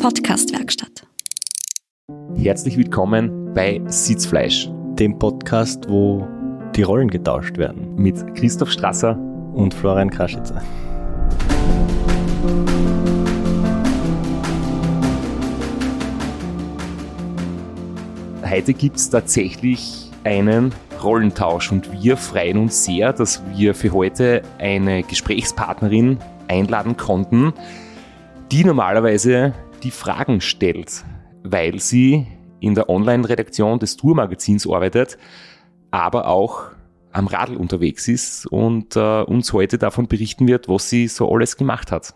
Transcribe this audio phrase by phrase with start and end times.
[0.00, 1.06] Podcastwerkstatt.
[2.34, 6.26] Herzlich willkommen bei Sitzfleisch, dem Podcast, wo
[6.74, 7.96] die Rollen getauscht werden.
[7.96, 9.18] Mit Christoph Strasser
[9.52, 10.62] und Florian Kraschitzer.
[18.48, 20.72] Heute gibt es tatsächlich einen
[21.02, 26.16] Rollentausch und wir freuen uns sehr, dass wir für heute eine Gesprächspartnerin
[26.48, 27.52] einladen konnten,
[28.50, 31.04] die normalerweise die Fragen stellt,
[31.42, 32.26] weil sie
[32.60, 35.18] in der Online-Redaktion des Tourmagazins arbeitet,
[35.90, 36.70] aber auch
[37.12, 41.56] am Radl unterwegs ist und äh, uns heute davon berichten wird, was sie so alles
[41.56, 42.14] gemacht hat.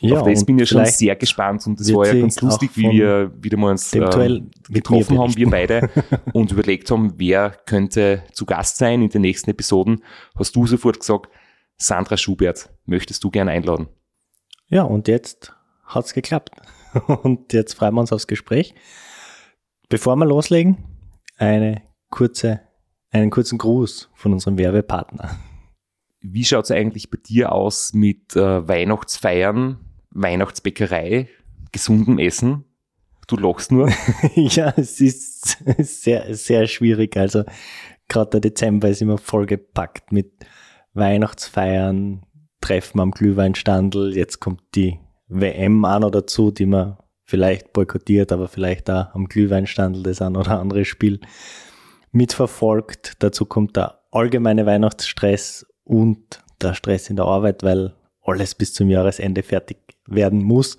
[0.00, 2.90] Ja, Auf das bin ich schon sehr gespannt und das war ja ganz lustig, wie
[2.90, 5.88] wir wieder mal uns äh, getroffen haben, wir beide,
[6.34, 10.02] und überlegt haben, wer könnte zu Gast sein in den nächsten Episoden.
[10.36, 11.30] Hast du sofort gesagt,
[11.76, 13.88] Sandra Schubert, möchtest du gern einladen?
[14.68, 15.54] Ja, und jetzt
[15.86, 16.50] hat's geklappt.
[17.22, 18.74] Und jetzt freuen wir uns aufs Gespräch.
[19.88, 20.78] Bevor wir loslegen,
[21.36, 22.60] eine kurze,
[23.10, 25.38] einen kurzen Gruß von unserem Werbepartner.
[26.20, 29.78] Wie schaut es eigentlich bei dir aus mit äh, Weihnachtsfeiern,
[30.10, 31.28] Weihnachtsbäckerei,
[31.70, 32.64] gesundem Essen?
[33.26, 33.90] Du lachst nur.
[34.34, 37.16] ja, es ist sehr, sehr schwierig.
[37.16, 37.44] Also
[38.08, 40.32] gerade der Dezember ist immer vollgepackt mit
[40.94, 42.24] Weihnachtsfeiern,
[42.60, 44.16] Treffen am Glühweinstandel.
[44.16, 49.26] Jetzt kommt die WM an oder dazu, die man vielleicht boykottiert, aber vielleicht da am
[49.26, 51.20] Glühweinstandel das ein oder andere Spiel
[52.12, 53.14] mitverfolgt.
[53.18, 58.88] Dazu kommt der allgemeine Weihnachtsstress und der Stress in der Arbeit, weil alles bis zum
[58.88, 60.76] Jahresende fertig werden muss.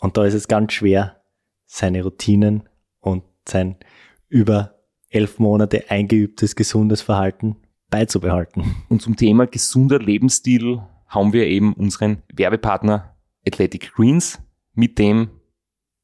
[0.00, 1.22] Und da ist es ganz schwer,
[1.66, 2.68] seine Routinen
[3.00, 3.76] und sein
[4.28, 4.74] über
[5.08, 7.56] elf Monate eingeübtes gesundes Verhalten
[7.90, 8.76] beizubehalten.
[8.88, 13.11] Und zum Thema gesunder Lebensstil haben wir eben unseren Werbepartner
[13.46, 14.40] Athletic Greens
[14.74, 15.30] mit dem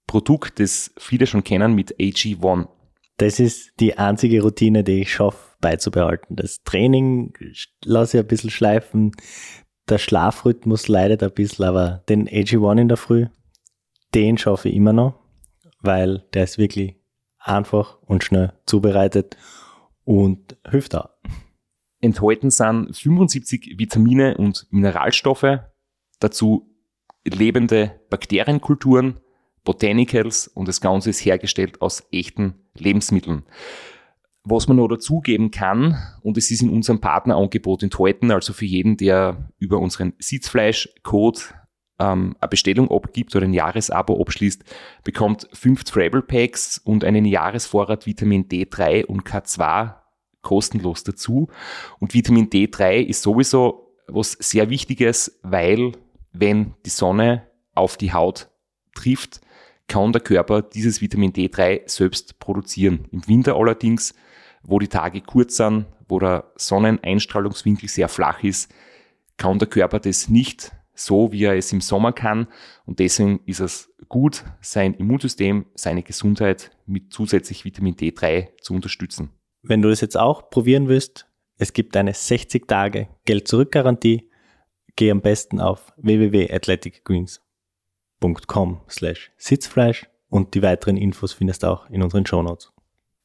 [0.06, 2.68] Produkt, das viele schon kennen, mit AG1.
[3.18, 6.36] Das ist die einzige Routine, die ich schaffe beizubehalten.
[6.36, 7.35] Das Training
[7.85, 9.12] lasse ich ein bisschen schleifen.
[9.89, 13.27] Der Schlafrhythmus leidet ein bisschen, aber den AG1 in der Früh,
[14.14, 15.18] den schaffe ich immer noch,
[15.80, 16.96] weil der ist wirklich
[17.39, 19.36] einfach und schnell zubereitet
[20.05, 21.11] und hilft auch.
[22.01, 25.58] Enthalten sind 75 Vitamine und Mineralstoffe,
[26.20, 26.68] dazu
[27.24, 29.20] lebende Bakterienkulturen,
[29.64, 33.45] Botanicals und das Ganze ist hergestellt aus echten Lebensmitteln.
[34.45, 38.96] Was man noch dazugeben kann, und es ist in unserem Partnerangebot enthalten, also für jeden,
[38.96, 41.40] der über unseren Sitzfleisch-Code
[41.98, 44.64] ähm, eine Bestellung abgibt oder ein Jahresabo abschließt,
[45.05, 49.96] bekommt fünf Travel Packs und einen Jahresvorrat Vitamin D3 und K2
[50.40, 51.48] kostenlos dazu.
[51.98, 55.92] Und Vitamin D3 ist sowieso was sehr Wichtiges, weil
[56.33, 58.48] wenn die Sonne auf die Haut
[58.94, 59.40] trifft,
[59.86, 63.06] kann der Körper dieses Vitamin D3 selbst produzieren.
[63.11, 64.14] Im Winter allerdings,
[64.62, 68.72] wo die Tage kurz sind, wo der Sonneneinstrahlungswinkel sehr flach ist,
[69.36, 72.48] kann der Körper das nicht so, wie er es im Sommer kann.
[72.84, 79.30] Und deswegen ist es gut, sein Immunsystem, seine Gesundheit mit zusätzlich Vitamin D3 zu unterstützen.
[79.62, 84.27] Wenn du das jetzt auch probieren willst, es gibt eine 60 Tage Geld-Zurück-Garantie
[84.98, 92.03] geh am besten auf www.athleticgreens.com slash Sitzfleisch und die weiteren Infos findest du auch in
[92.03, 92.73] unseren Shownotes.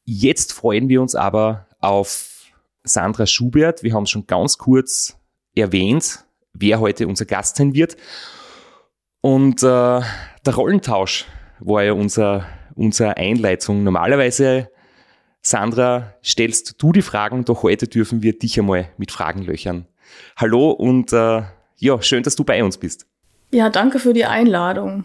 [0.05, 2.51] Jetzt freuen wir uns aber auf
[2.83, 3.81] Sandra Schubert.
[3.81, 5.17] Wir haben es schon ganz kurz
[5.55, 7.97] erwähnt, wer heute unser Gast sein wird.
[9.21, 11.25] Und äh, der Rollentausch
[11.59, 12.45] war ja unser,
[12.75, 13.83] unsere Einleitung.
[13.83, 14.69] Normalerweise,
[15.41, 19.87] Sandra, stellst du die Fragen, doch heute dürfen wir dich einmal mit Fragen löchern.
[20.35, 21.41] Hallo und äh,
[21.83, 23.05] ja, schön, dass du bei uns bist.
[23.51, 25.03] Ja, danke für die Einladung.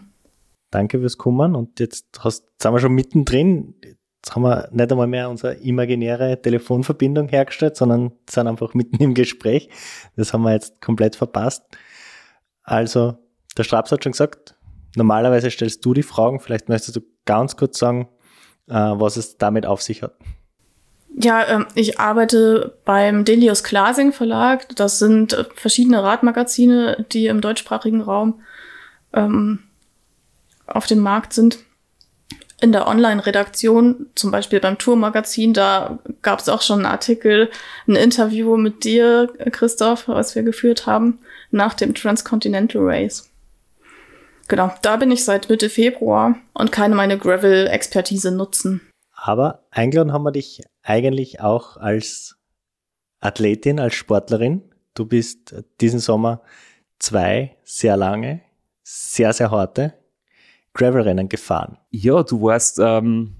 [0.71, 3.75] Danke fürs Kommen und jetzt hast, sind wir schon mittendrin.
[3.83, 9.13] Jetzt haben wir nicht einmal mehr unsere imaginäre Telefonverbindung hergestellt, sondern sind einfach mitten im
[9.13, 9.69] Gespräch.
[10.15, 11.63] Das haben wir jetzt komplett verpasst.
[12.63, 13.17] Also,
[13.57, 14.55] der Straps hat schon gesagt,
[14.95, 16.39] normalerweise stellst du die Fragen.
[16.39, 18.07] Vielleicht möchtest du ganz kurz sagen,
[18.67, 20.17] äh, was es damit auf sich hat.
[21.21, 24.73] Ja, ähm, ich arbeite beim Delius Klasing Verlag.
[24.75, 28.41] Das sind äh, verschiedene Radmagazine, die im deutschsprachigen Raum
[29.11, 29.59] ähm,
[30.65, 31.59] auf dem Markt sind.
[32.61, 37.49] In der Online-Redaktion, zum Beispiel beim Tourmagazin, da gab es auch schon einen Artikel,
[37.87, 41.19] ein Interview mit dir, Christoph, was wir geführt haben,
[41.51, 43.29] nach dem Transcontinental Race.
[44.47, 48.81] Genau, da bin ich seit Mitte Februar und kann meine Gravel-Expertise nutzen.
[49.13, 52.37] Aber eingeladen haben wir dich eigentlich auch als
[53.19, 54.63] Athletin, als Sportlerin.
[54.95, 56.41] Du bist diesen Sommer
[56.97, 58.41] zwei sehr lange,
[58.83, 59.93] sehr, sehr harte
[60.73, 61.77] Gravelrennen gefahren.
[61.91, 63.35] Ja, du warst ähm,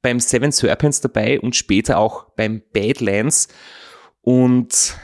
[0.00, 3.48] beim Seven Serpents dabei und später auch beim Badlands.
[4.20, 4.96] Und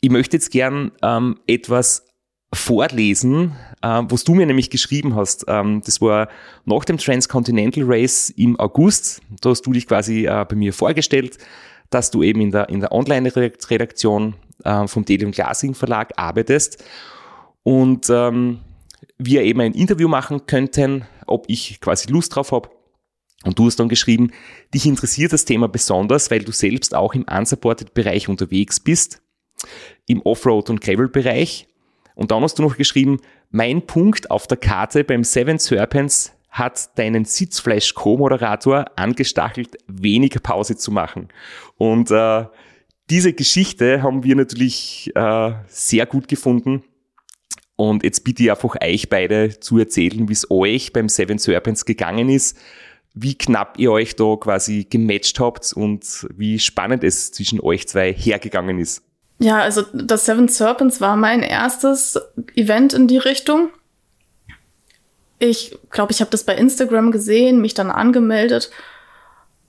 [0.00, 2.06] ich möchte jetzt gern ähm, etwas
[2.54, 3.52] vorlesen,
[3.82, 5.44] äh, was du mir nämlich geschrieben hast.
[5.48, 6.28] Ähm, das war
[6.64, 9.20] nach dem Transcontinental Race im August.
[9.40, 11.38] Da hast du dich quasi äh, bei mir vorgestellt,
[11.90, 14.34] dass du eben in der, in der Online-Redaktion
[14.64, 16.82] äh, vom Delium Glassing Verlag arbeitest
[17.62, 18.60] und ähm,
[19.18, 22.70] wir eben ein Interview machen könnten, ob ich quasi Lust drauf habe.
[23.44, 24.30] Und du hast dann geschrieben,
[24.72, 29.22] dich interessiert das Thema besonders, weil du selbst auch im Unsupported-Bereich unterwegs bist,
[30.06, 31.68] im Offroad- und Gravel-Bereich.
[32.14, 33.20] Und dann hast du noch geschrieben,
[33.50, 40.92] mein Punkt auf der Karte beim Seven Serpents hat deinen Sitzfleisch-Co-Moderator angestachelt, weniger Pause zu
[40.92, 41.28] machen.
[41.76, 42.44] Und äh,
[43.10, 46.84] diese Geschichte haben wir natürlich äh, sehr gut gefunden.
[47.76, 51.84] Und jetzt bitte ich einfach euch beide zu erzählen, wie es euch beim Seven Serpents
[51.84, 52.56] gegangen ist,
[53.14, 58.12] wie knapp ihr euch da quasi gematcht habt und wie spannend es zwischen euch zwei
[58.12, 59.02] hergegangen ist.
[59.38, 62.20] Ja, also das Seven Serpents war mein erstes
[62.54, 63.70] Event in die Richtung.
[65.38, 68.70] Ich glaube, ich habe das bei Instagram gesehen, mich dann angemeldet,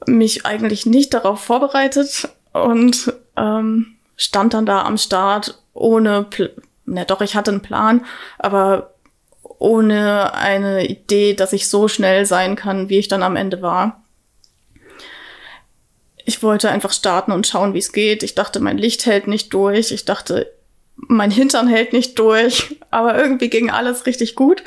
[0.05, 6.53] mich eigentlich nicht darauf vorbereitet und ähm, stand dann da am Start ohne, Pl
[6.85, 8.05] na doch, ich hatte einen Plan,
[8.37, 8.93] aber
[9.57, 14.04] ohne eine Idee, dass ich so schnell sein kann, wie ich dann am Ende war.
[16.25, 18.23] Ich wollte einfach starten und schauen, wie es geht.
[18.23, 19.91] Ich dachte, mein Licht hält nicht durch.
[19.91, 20.51] Ich dachte,
[20.95, 22.79] mein Hintern hält nicht durch.
[22.91, 24.63] Aber irgendwie ging alles richtig gut.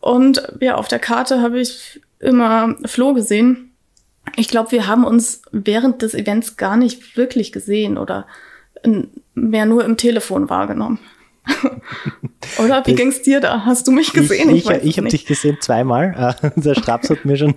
[0.00, 3.72] Und ja, auf der Karte habe ich immer Flo gesehen.
[4.36, 8.26] Ich glaube, wir haben uns während des Events gar nicht wirklich gesehen oder
[9.34, 10.98] mehr nur im Telefon wahrgenommen.
[12.58, 13.64] Oder wie ging es dir da?
[13.64, 14.50] Hast du mich gesehen?
[14.54, 16.36] Ich, ich, ich habe dich gesehen zweimal.
[16.44, 17.54] Uh, der Straps hat mir schon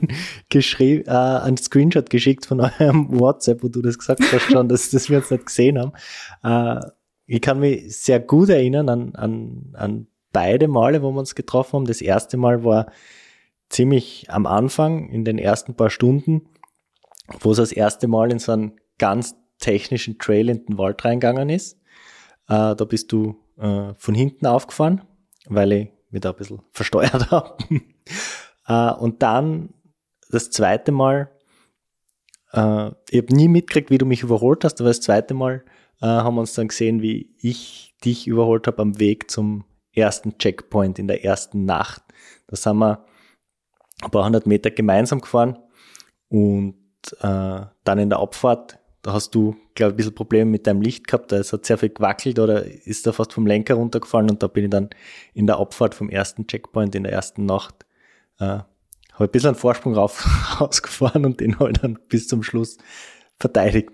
[0.50, 4.89] geschrieben, uh, einen Screenshot geschickt von eurem WhatsApp, wo du das gesagt hast schon, dass,
[4.89, 5.94] dass wir uns nicht gesehen haben.
[6.44, 6.86] Uh,
[7.25, 11.74] ich kann mich sehr gut erinnern an, an, an beide Male, wo wir uns getroffen
[11.74, 11.85] haben.
[11.85, 12.92] Das erste Mal war
[13.69, 16.50] ziemlich am Anfang, in den ersten paar Stunden,
[17.39, 21.50] wo es das erste Mal in so einen ganz technischen Trail in den Wald reingegangen
[21.50, 21.77] ist.
[22.47, 25.01] da bist du äh, von hinten aufgefahren,
[25.47, 27.57] weil ich mich da ein bisschen versteuert habe.
[28.67, 29.73] äh, und dann
[30.29, 31.29] das zweite Mal,
[32.53, 35.63] äh, ich habe nie mitgekriegt, wie du mich überholt hast, aber das zweite Mal
[36.01, 40.38] äh, haben wir uns dann gesehen, wie ich dich überholt habe am Weg zum ersten
[40.38, 42.03] Checkpoint in der ersten Nacht.
[42.47, 43.06] Da sind wir
[44.01, 45.59] ein paar hundert Meter gemeinsam gefahren
[46.29, 46.77] und
[47.21, 50.81] äh, dann in der Abfahrt da hast du, glaube ich, ein bisschen Probleme mit deinem
[50.81, 51.31] Licht gehabt.
[51.31, 54.65] Es hat sehr viel gewackelt oder ist da fast vom Lenker runtergefallen und da bin
[54.65, 54.89] ich dann
[55.33, 57.85] in der Abfahrt vom ersten Checkpoint in der ersten Nacht,
[58.39, 58.65] äh, habe
[59.19, 60.27] ein bisschen einen Vorsprung rauf,
[60.59, 62.77] rausgefahren und den halt dann bis zum Schluss
[63.37, 63.91] verteidigt.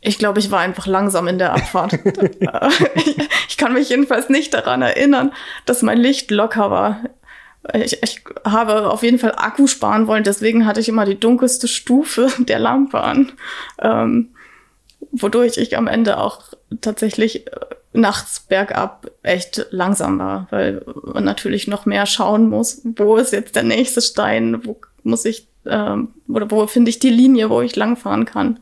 [0.00, 1.94] Ich glaube, ich war einfach langsam in der Abfahrt.
[3.48, 5.32] ich kann mich jedenfalls nicht daran erinnern,
[5.64, 7.00] dass mein Licht locker war.
[7.72, 11.66] Ich, ich habe auf jeden Fall Akku sparen wollen, deswegen hatte ich immer die dunkelste
[11.66, 13.32] Stufe der Lampe an,
[13.80, 14.34] ähm,
[15.12, 16.42] wodurch ich am Ende auch
[16.80, 17.50] tatsächlich äh,
[17.92, 23.56] nachts bergab echt langsam war, weil man natürlich noch mehr schauen muss, wo ist jetzt
[23.56, 27.76] der nächste Stein, wo muss ich ähm, oder wo finde ich die Linie, wo ich
[27.76, 28.60] langfahren kann.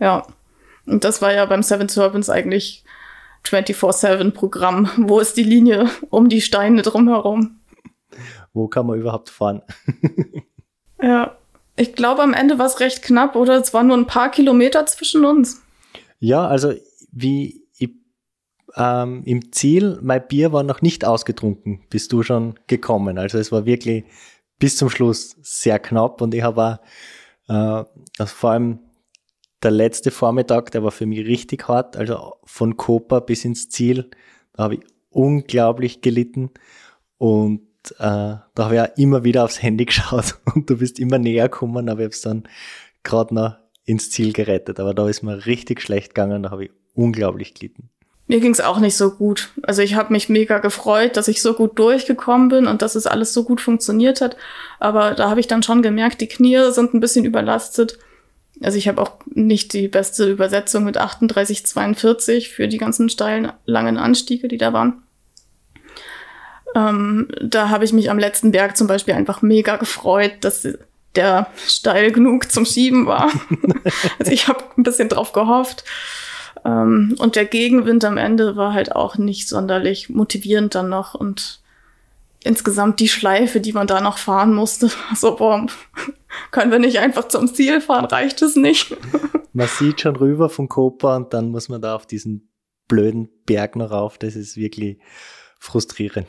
[0.00, 0.26] Ja,
[0.86, 2.84] und das war ja beim Seven Serpents eigentlich
[3.46, 4.90] 24-7 Programm.
[4.96, 7.58] Wo ist die Linie um die Steine drumherum?
[8.52, 9.62] Wo kann man überhaupt fahren?
[11.02, 11.36] ja,
[11.76, 14.86] ich glaube, am Ende war es recht knapp oder es waren nur ein paar Kilometer
[14.86, 15.62] zwischen uns.
[16.18, 16.72] Ja, also
[17.10, 17.90] wie ich,
[18.76, 23.18] ähm, im Ziel, mein Bier war noch nicht ausgetrunken, bist du schon gekommen.
[23.18, 24.04] Also es war wirklich
[24.58, 26.80] bis zum Schluss sehr knapp und ich habe
[27.48, 27.86] äh, also
[28.26, 28.78] vor allem
[29.62, 31.96] der letzte Vormittag, der war für mich richtig hart.
[31.96, 34.10] Also von Koper bis ins Ziel,
[34.54, 34.80] da habe ich
[35.10, 36.50] unglaublich gelitten
[37.18, 37.60] und
[37.98, 41.48] äh, da habe ich ja immer wieder aufs Handy geschaut und du bist immer näher
[41.48, 42.48] gekommen, aber ich habe es dann
[43.02, 44.80] gerade noch ins Ziel gerettet.
[44.80, 47.90] Aber da ist mir richtig schlecht gegangen, da habe ich unglaublich gelitten.
[48.28, 49.50] Mir ging es auch nicht so gut.
[49.62, 53.06] Also ich habe mich mega gefreut, dass ich so gut durchgekommen bin und dass es
[53.06, 54.36] alles so gut funktioniert hat.
[54.78, 57.98] Aber da habe ich dann schon gemerkt, die Knie sind ein bisschen überlastet.
[58.62, 63.98] Also ich habe auch nicht die beste Übersetzung mit 38,42 für die ganzen steilen, langen
[63.98, 65.02] Anstiege, die da waren.
[66.74, 70.66] Ähm, da habe ich mich am letzten Berg zum Beispiel einfach mega gefreut, dass
[71.14, 73.30] der steil genug zum Schieben war.
[74.18, 75.84] also ich habe ein bisschen drauf gehofft.
[76.64, 81.14] Ähm, und der Gegenwind am Ende war halt auch nicht sonderlich motivierend dann noch.
[81.14, 81.60] Und
[82.44, 85.66] insgesamt die Schleife, die man da noch fahren musste, so, boah,
[86.50, 88.96] können wir nicht einfach zum Ziel fahren, reicht es nicht?
[89.54, 92.50] Man sieht schon rüber von Koper und dann muss man da auf diesen
[92.88, 94.16] blöden Berg noch rauf.
[94.16, 94.98] Das ist wirklich
[95.58, 96.26] frustrierend.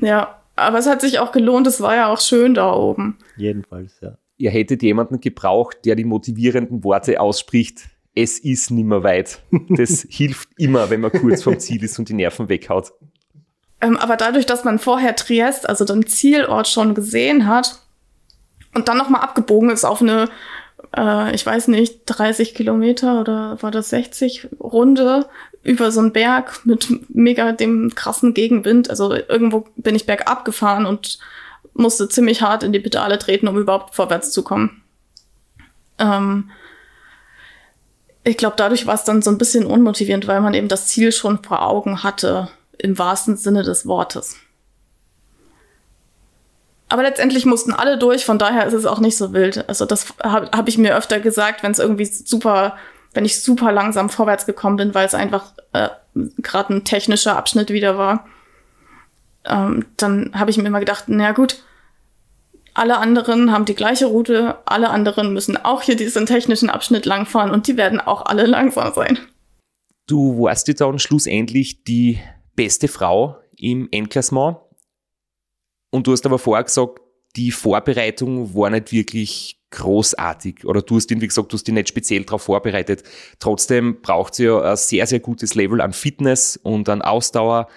[0.00, 3.18] Ja, aber es hat sich auch gelohnt, es war ja auch schön da oben.
[3.36, 4.16] Jedenfalls, ja.
[4.36, 7.88] Ihr hättet jemanden gebraucht, der die motivierenden Worte ausspricht.
[8.14, 9.42] Es ist nimmer weit.
[9.70, 12.92] Das hilft immer, wenn man kurz vom Ziel ist und die Nerven weghaut.
[13.80, 17.80] Ähm, aber dadurch, dass man vorher Triest, also den Zielort schon gesehen hat
[18.74, 20.28] und dann nochmal abgebogen ist auf eine,
[20.96, 25.26] äh, ich weiß nicht, 30 Kilometer oder war das 60 Runde
[25.64, 28.90] über so einen Berg mit mega dem krassen Gegenwind.
[28.90, 31.18] Also irgendwo bin ich bergab gefahren und
[31.72, 34.82] musste ziemlich hart in die Pedale treten, um überhaupt vorwärts zu kommen.
[35.98, 36.50] Ähm,
[38.22, 41.12] ich glaube, dadurch war es dann so ein bisschen unmotivierend, weil man eben das Ziel
[41.12, 44.36] schon vor Augen hatte, im wahrsten Sinne des Wortes.
[46.88, 49.68] Aber letztendlich mussten alle durch, von daher ist es auch nicht so wild.
[49.68, 52.76] Also das habe hab ich mir öfter gesagt, wenn es irgendwie super,
[53.14, 55.88] wenn ich super langsam vorwärts gekommen bin, weil es einfach äh,
[56.38, 58.26] gerade ein technischer Abschnitt wieder war.
[59.44, 61.62] Ähm, dann habe ich mir immer gedacht, na gut,
[62.74, 67.52] alle anderen haben die gleiche Route, alle anderen müssen auch hier diesen technischen Abschnitt langfahren
[67.52, 69.18] und die werden auch alle langsam sein.
[70.06, 72.18] Du warst jetzt dann schlussendlich die
[72.56, 74.58] beste Frau im Endklassement
[75.90, 77.00] und du hast aber vorher gesagt,
[77.36, 81.88] die Vorbereitung war nicht wirklich großartig oder du hast irgendwie gesagt, du hast dich nicht
[81.88, 83.02] speziell darauf vorbereitet.
[83.40, 87.68] Trotzdem braucht sie ja ein sehr, sehr gutes Level an Fitness und an Ausdauer.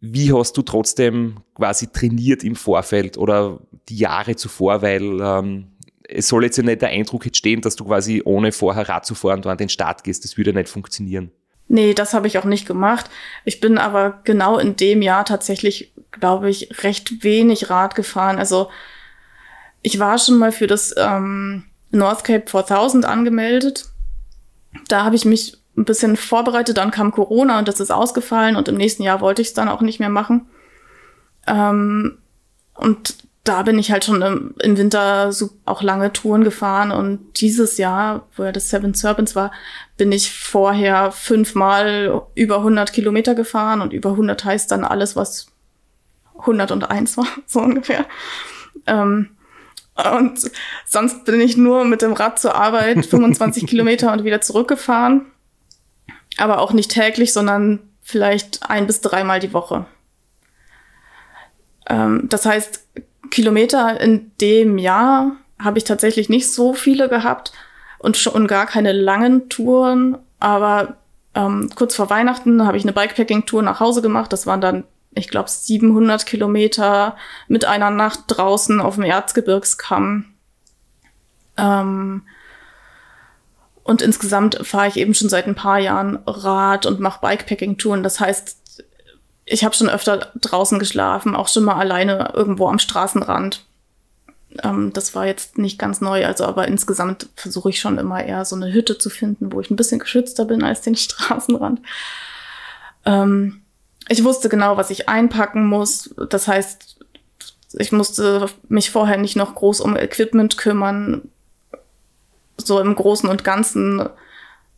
[0.00, 5.68] Wie hast du trotzdem quasi trainiert im Vorfeld oder die Jahre zuvor, weil ähm,
[6.06, 9.14] es soll jetzt ja nicht der Eindruck entstehen, dass du quasi ohne vorher Rad zu
[9.14, 10.24] fahren an den Start gehst.
[10.24, 11.30] Das würde nicht funktionieren.
[11.68, 13.08] Nee, das habe ich auch nicht gemacht.
[13.46, 18.38] Ich bin aber genau in dem Jahr tatsächlich, glaube ich, recht wenig Rad gefahren.
[18.38, 18.68] Also
[19.84, 23.90] ich war schon mal für das ähm, Northcape 4000 angemeldet.
[24.88, 28.66] Da habe ich mich ein bisschen vorbereitet, dann kam Corona und das ist ausgefallen und
[28.66, 30.46] im nächsten Jahr wollte ich es dann auch nicht mehr machen.
[31.46, 32.16] Ähm,
[32.74, 37.42] und da bin ich halt schon im, im, Winter so auch lange Touren gefahren und
[37.42, 39.52] dieses Jahr, wo ja das Seven Serpents war,
[39.98, 45.48] bin ich vorher fünfmal über 100 Kilometer gefahren und über 100 heißt dann alles, was
[46.38, 48.06] 101 war, so ungefähr.
[48.86, 49.33] Ähm,
[49.96, 50.50] und
[50.86, 55.26] sonst bin ich nur mit dem Rad zur Arbeit 25 Kilometer und wieder zurückgefahren
[56.36, 59.86] aber auch nicht täglich, sondern vielleicht ein bis dreimal die Woche.
[61.88, 62.86] Ähm, das heißt,
[63.30, 67.52] Kilometer in dem Jahr habe ich tatsächlich nicht so viele gehabt
[67.98, 70.18] und schon gar keine langen Touren.
[70.40, 70.96] Aber
[71.34, 74.32] ähm, kurz vor Weihnachten habe ich eine Bikepacking-Tour nach Hause gemacht.
[74.32, 77.16] Das waren dann, ich glaube, 700 Kilometer
[77.48, 80.26] mit einer Nacht draußen auf dem Erzgebirgskamm.
[81.56, 82.22] Ähm,
[83.82, 88.02] und insgesamt fahre ich eben schon seit ein paar Jahren Rad und mache Bikepacking-Touren.
[88.02, 88.82] Das heißt,
[89.44, 93.64] ich habe schon öfter draußen geschlafen, auch schon mal alleine irgendwo am Straßenrand.
[94.62, 98.44] Ähm, das war jetzt nicht ganz neu, also aber insgesamt versuche ich schon immer eher
[98.44, 101.80] so eine Hütte zu finden, wo ich ein bisschen geschützter bin als den Straßenrand.
[103.04, 103.63] Ähm,
[104.08, 106.14] ich wusste genau, was ich einpacken muss.
[106.30, 106.98] Das heißt,
[107.78, 111.28] ich musste mich vorher nicht noch groß um Equipment kümmern
[112.56, 114.08] so im Großen und Ganzen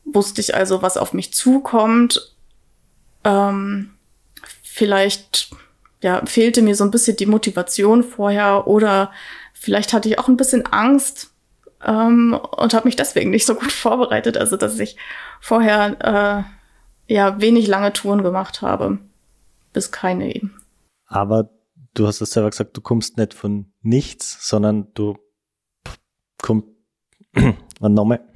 [0.05, 2.35] wusste ich also, was auf mich zukommt.
[3.25, 3.95] Ähm,
[4.63, 5.51] vielleicht
[6.03, 9.11] ja, fehlte mir so ein bisschen die Motivation vorher oder
[9.53, 11.31] vielleicht hatte ich auch ein bisschen Angst
[11.85, 14.37] ähm, und habe mich deswegen nicht so gut vorbereitet.
[14.37, 14.97] Also, dass ich
[15.41, 16.47] vorher
[17.09, 18.99] äh, ja wenig lange Touren gemacht habe,
[19.77, 20.57] bis keine eben.
[21.07, 21.51] Aber
[21.93, 25.19] du hast es selber gesagt, du kommst nicht von nichts, sondern du
[26.41, 26.69] kommst
[27.81, 28.27] nochmal,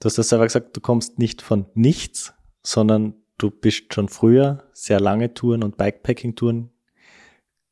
[0.00, 4.64] du hast ja selber gesagt, du kommst nicht von nichts, sondern du bist schon früher
[4.72, 6.72] sehr lange Touren und Bikepacking-Touren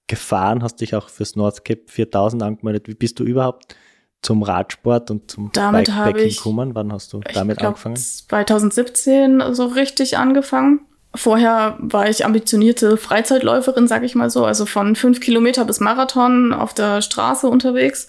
[0.07, 2.87] gefahren, hast dich auch fürs Northcape 4000 angemeldet.
[2.87, 3.75] Wie bist du überhaupt
[4.23, 6.77] zum Radsport und zum damit Bikepacking gekommen?
[6.77, 7.97] Wann hast du damit glaub, angefangen?
[7.97, 10.87] 2017 so richtig angefangen.
[11.15, 16.53] Vorher war ich ambitionierte Freizeitläuferin, sag ich mal so, also von fünf Kilometer bis Marathon
[16.53, 18.09] auf der Straße unterwegs.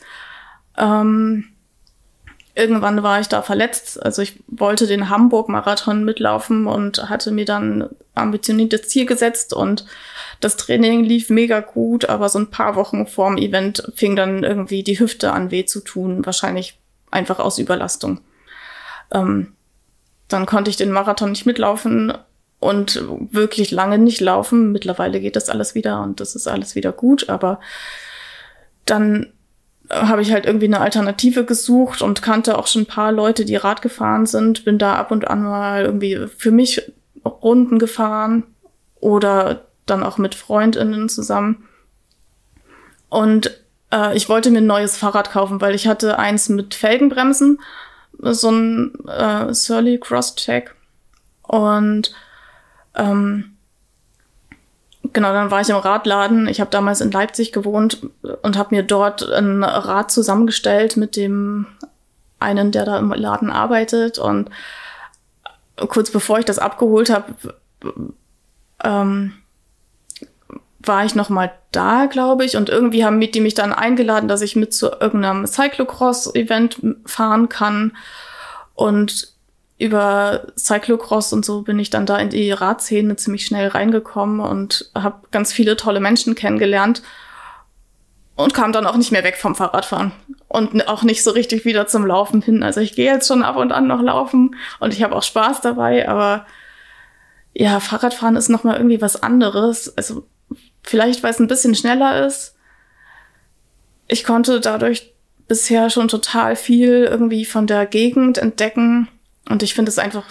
[0.76, 1.46] Ähm,
[2.56, 4.02] irgendwann war ich da verletzt.
[4.04, 9.86] Also ich wollte den Hamburg-Marathon mitlaufen und hatte mir dann ambitioniertes Ziel gesetzt und
[10.40, 14.84] das Training lief mega gut, aber so ein paar Wochen vorm Event fing dann irgendwie
[14.84, 16.80] die Hüfte an weh zu tun, wahrscheinlich
[17.12, 18.22] einfach aus Überlastung.
[19.12, 19.54] Ähm,
[20.28, 22.14] dann konnte ich den Marathon nicht mitlaufen
[22.60, 24.72] und wirklich lange nicht laufen.
[24.72, 27.60] Mittlerweile geht das alles wieder und das ist alles wieder gut, aber
[28.86, 29.34] dann
[29.90, 33.56] habe ich halt irgendwie eine Alternative gesucht und kannte auch schon ein paar Leute, die
[33.56, 36.92] Rad gefahren sind, bin da ab und an mal irgendwie für mich
[37.24, 38.44] Runden gefahren
[39.00, 41.68] oder dann auch mit Freundinnen zusammen.
[43.10, 43.60] Und
[43.92, 47.60] äh, ich wollte mir ein neues Fahrrad kaufen, weil ich hatte eins mit Felgenbremsen,
[48.20, 50.74] so ein äh, Surly Crosscheck.
[51.44, 52.14] Und
[52.96, 53.56] ähm,
[55.14, 56.48] genau, dann war ich im Radladen.
[56.48, 58.08] Ich habe damals in Leipzig gewohnt
[58.42, 61.68] und habe mir dort ein Rad zusammengestellt mit dem
[62.40, 64.20] einen, der da im Laden arbeitet.
[64.20, 64.50] Und
[65.88, 67.34] kurz bevor ich das abgeholt habe,
[68.84, 69.34] ähm,
[70.80, 74.42] war ich noch mal da, glaube ich, und irgendwie haben die mich dann eingeladen, dass
[74.42, 77.98] ich mit zu irgendeinem Cyclocross-Event fahren kann.
[78.76, 79.35] Und
[79.78, 84.90] über Cyclocross und so bin ich dann da in die Radszene ziemlich schnell reingekommen und
[84.96, 87.02] habe ganz viele tolle Menschen kennengelernt
[88.36, 90.14] und kam dann auch nicht mehr weg vom Fahrradfahren
[90.48, 92.64] und auch nicht so richtig wieder zum Laufen hin.
[92.64, 95.60] Also ich gehe jetzt schon ab und an noch laufen und ich habe auch Spaß
[95.62, 96.46] dabei, aber
[97.54, 99.96] ja, Fahrradfahren ist noch mal irgendwie was anderes.
[99.98, 100.26] Also
[100.84, 102.56] vielleicht weil es ein bisschen schneller ist.
[104.08, 105.14] Ich konnte dadurch
[105.48, 109.10] bisher schon total viel irgendwie von der Gegend entdecken
[109.50, 110.26] und ich finde es einfach,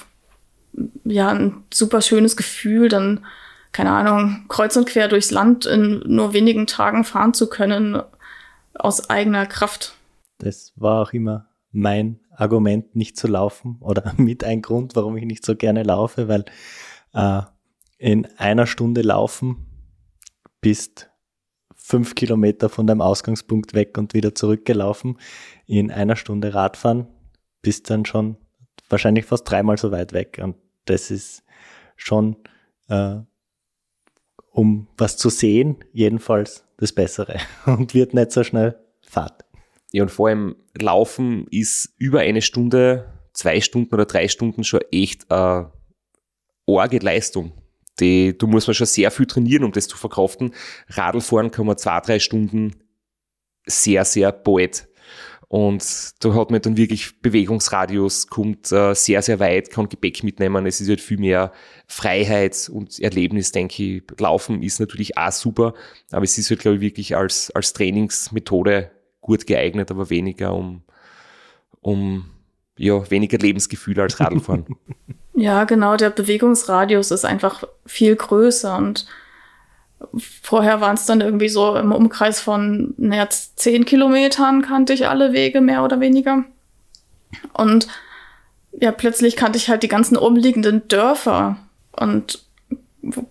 [1.04, 3.24] ja, ein super schönes Gefühl, dann,
[3.72, 8.00] keine Ahnung, kreuz und quer durchs Land in nur wenigen Tagen fahren zu können,
[8.74, 9.94] aus eigener Kraft.
[10.38, 15.24] Das war auch immer mein Argument, nicht zu laufen oder mit ein Grund, warum ich
[15.24, 16.44] nicht so gerne laufe, weil
[17.12, 17.42] äh,
[17.98, 19.66] in einer Stunde laufen
[20.60, 21.10] bist
[21.76, 25.18] fünf Kilometer von deinem Ausgangspunkt weg und wieder zurückgelaufen.
[25.66, 27.06] In einer Stunde Radfahren
[27.60, 28.36] bist dann schon
[28.94, 30.40] wahrscheinlich fast dreimal so weit weg.
[30.42, 31.42] Und das ist
[31.96, 32.36] schon,
[32.88, 33.16] äh,
[34.50, 39.44] um was zu sehen, jedenfalls das Bessere und wird nicht so schnell Fahrt.
[39.92, 44.80] Ja, und vor allem Laufen ist über eine Stunde, zwei Stunden oder drei Stunden schon
[44.90, 45.64] echt äh,
[46.66, 47.52] arge Leistung.
[48.00, 50.52] Die, du musst man schon sehr viel trainieren, um das zu verkraften.
[50.88, 52.74] Radlfahren kann man zwei, drei Stunden
[53.66, 54.88] sehr, sehr bald.
[55.48, 60.66] Und da hat man dann wirklich Bewegungsradius, kommt äh, sehr, sehr weit, kann Gepäck mitnehmen.
[60.66, 61.52] Es ist halt viel mehr
[61.86, 64.02] Freiheit und Erlebnis, denke ich.
[64.18, 65.74] Laufen ist natürlich auch super,
[66.10, 70.82] aber es ist halt, glaube ich, wirklich als, als Trainingsmethode gut geeignet, aber weniger um,
[71.80, 72.30] um
[72.76, 74.66] ja, weniger Lebensgefühl als Radlfahren.
[75.34, 79.06] ja, genau, der Bewegungsradius ist einfach viel größer und
[80.42, 85.32] Vorher waren es dann irgendwie so im Umkreis von naja, zehn Kilometern kannte ich alle
[85.32, 86.44] Wege mehr oder weniger.
[87.52, 87.88] Und
[88.80, 91.56] ja, plötzlich kannte ich halt die ganzen umliegenden Dörfer
[91.92, 92.44] und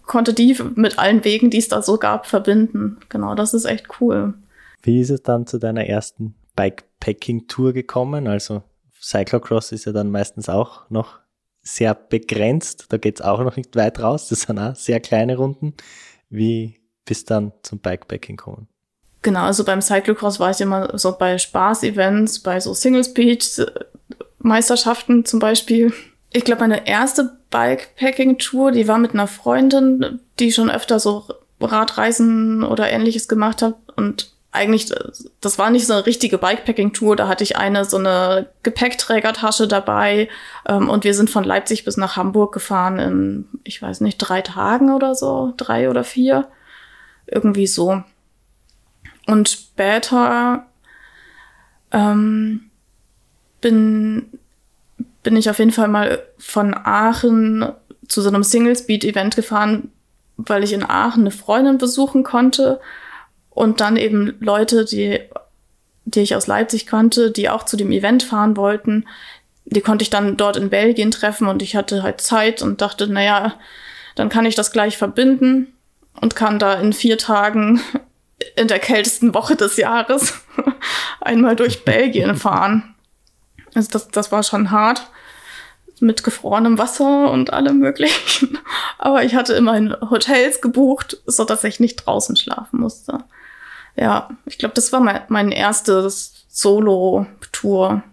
[0.04, 2.98] konnte die mit allen Wegen, die es da so gab, verbinden.
[3.10, 4.34] Genau, das ist echt cool.
[4.82, 8.28] Wie ist es dann zu deiner ersten Bikepacking-Tour gekommen?
[8.28, 8.64] Also
[9.02, 11.20] Cyclocross ist ja dann meistens auch noch
[11.62, 12.88] sehr begrenzt.
[12.90, 14.28] Da geht es auch noch nicht weit raus.
[14.28, 15.74] Das sind auch sehr kleine Runden.
[16.34, 18.68] Wie bist dann zum Bikepacking gekommen?
[19.22, 25.94] Genau, also beim Cyclocross war ich immer so bei Spaß-Events, bei so Single-Speed-Meisterschaften zum Beispiel.
[26.32, 31.28] Ich glaube, meine erste Bikepacking-Tour, die war mit einer Freundin, die schon öfter so
[31.62, 33.76] Radreisen oder ähnliches gemacht hat.
[33.96, 34.94] Und eigentlich,
[35.42, 37.16] das war nicht so eine richtige Bikepacking-Tour.
[37.16, 40.30] Da hatte ich eine so eine Gepäckträgertasche dabei.
[40.68, 44.42] Ähm, und wir sind von Leipzig bis nach Hamburg gefahren in, ich weiß nicht, drei
[44.42, 46.48] Tagen oder so, drei oder vier.
[47.26, 48.04] Irgendwie so.
[49.26, 50.68] Und später
[51.92, 52.70] ähm,
[53.60, 54.30] bin,
[55.24, 57.72] bin ich auf jeden Fall mal von Aachen
[58.08, 59.92] zu so einem Single-Speed-Event gefahren,
[60.38, 62.80] weil ich in Aachen eine Freundin besuchen konnte
[63.54, 65.20] und dann eben Leute, die,
[66.06, 69.06] die ich aus Leipzig kannte, die auch zu dem Event fahren wollten,
[69.66, 73.08] die konnte ich dann dort in Belgien treffen und ich hatte halt Zeit und dachte,
[73.08, 73.54] naja,
[74.16, 75.74] dann kann ich das gleich verbinden
[76.22, 77.82] und kann da in vier Tagen
[78.56, 80.34] in der kältesten Woche des Jahres
[81.22, 82.96] einmal durch Belgien fahren.
[83.74, 85.08] Also das, das war schon hart
[86.00, 88.58] mit gefrorenem Wasser und allem möglichen.
[88.98, 93.20] Aber ich hatte immerhin Hotels gebucht, so dass ich nicht draußen schlafen musste.
[93.96, 98.04] Ja, ich glaube, das war mein, mein erstes Solo-Tour.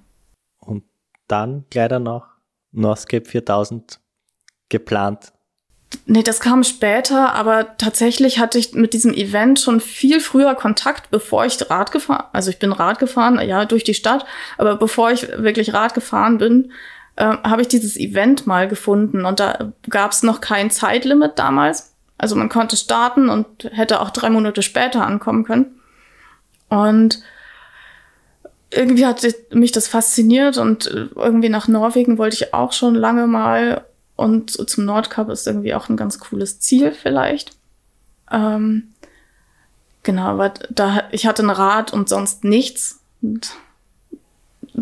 [0.58, 0.84] Und
[1.28, 2.26] dann gleich noch
[2.72, 4.00] Northscape 4000
[4.68, 5.32] geplant.
[6.06, 11.10] Nee, das kam später, aber tatsächlich hatte ich mit diesem Event schon viel früher Kontakt,
[11.10, 14.24] bevor ich Rad gefahren, also ich bin Rad gefahren, ja, durch die Stadt,
[14.56, 16.72] aber bevor ich wirklich Rad gefahren bin,
[17.16, 21.89] äh, habe ich dieses Event mal gefunden und da gab es noch kein Zeitlimit damals.
[22.20, 25.80] Also man konnte starten und hätte auch drei Monate später ankommen können.
[26.68, 27.22] Und
[28.70, 33.86] irgendwie hat mich das fasziniert und irgendwie nach Norwegen wollte ich auch schon lange mal
[34.16, 37.52] und zum Nordkap ist irgendwie auch ein ganz cooles Ziel vielleicht.
[38.30, 38.92] Ähm,
[40.02, 43.00] genau, aber da ich hatte ein Rad und sonst nichts.
[43.22, 43.50] Und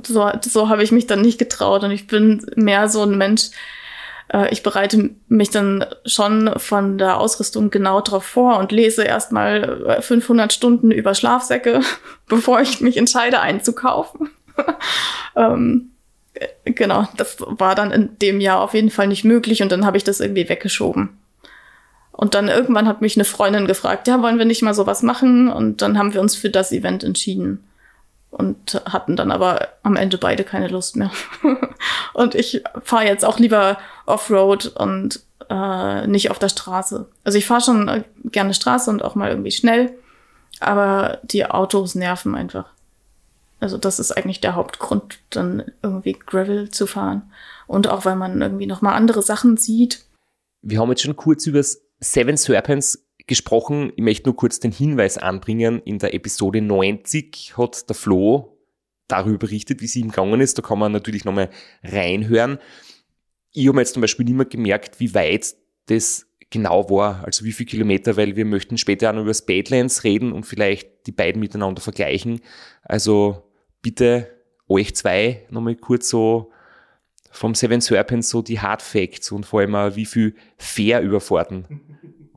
[0.03, 3.51] so, so habe ich mich dann nicht getraut und ich bin mehr so ein Mensch,
[4.33, 10.01] äh, ich bereite mich dann schon von der Ausrüstung genau drauf vor und lese erstmal
[10.01, 11.81] 500 Stunden über Schlafsäcke,
[12.29, 14.31] bevor ich mich entscheide einzukaufen.
[15.37, 15.91] ähm,
[16.65, 19.97] genau, das war dann in dem Jahr auf jeden Fall nicht möglich und dann habe
[19.97, 21.19] ich das irgendwie weggeschoben.
[22.13, 25.49] Und dann irgendwann hat mich eine Freundin gefragt, ja, wollen wir nicht mal sowas machen?
[25.49, 27.68] Und dann haben wir uns für das Event entschieden
[28.31, 31.11] und hatten dann aber am Ende beide keine Lust mehr.
[32.15, 37.09] und ich fahre jetzt auch lieber Offroad und äh, nicht auf der Straße.
[37.25, 39.93] Also ich fahre schon äh, gerne Straße und auch mal irgendwie schnell,
[40.61, 42.67] aber die Autos nerven einfach.
[43.61, 47.33] Also das ist eigentlich der Hauptgrund, dann irgendwie Gravel zu fahren.
[47.67, 50.05] Und auch weil man irgendwie nochmal andere Sachen sieht.
[50.63, 51.63] Wir haben jetzt schon kurz über
[52.01, 53.93] Seven Serpents gesprochen.
[53.95, 55.81] Ich möchte nur kurz den Hinweis anbringen.
[55.85, 58.59] In der Episode 90 hat der Flo
[59.07, 60.59] darüber berichtet, wie es ihm gegangen ist.
[60.59, 61.51] Da kann man natürlich nochmal
[61.85, 62.59] reinhören.
[63.53, 65.55] Ich habe jetzt zum Beispiel nicht mehr gemerkt, wie weit
[65.87, 69.45] das genau war, also wie viele Kilometer, weil wir möchten später auch noch über das
[69.45, 72.41] Badlands reden und vielleicht die beiden miteinander vergleichen.
[72.83, 73.51] Also
[73.83, 74.31] bitte
[74.69, 76.51] euch zwei nochmal kurz so
[77.31, 81.67] vom Seven Serpents so die Hard Facts und vor allem auch wie viel Fair-Überfahrten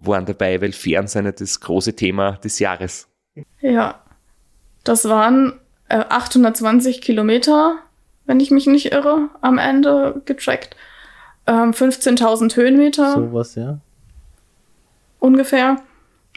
[0.02, 3.08] waren dabei, weil Fähren sind ja das große Thema des Jahres.
[3.62, 4.02] Ja,
[4.84, 5.60] das waren
[5.90, 7.78] äh, 820 Kilometer,
[8.26, 10.76] wenn ich mich nicht irre, am Ende getrackt.
[11.48, 13.14] Ähm, 15.000 Höhenmeter.
[13.14, 13.80] Sowas, ja.
[15.20, 15.78] Ungefähr.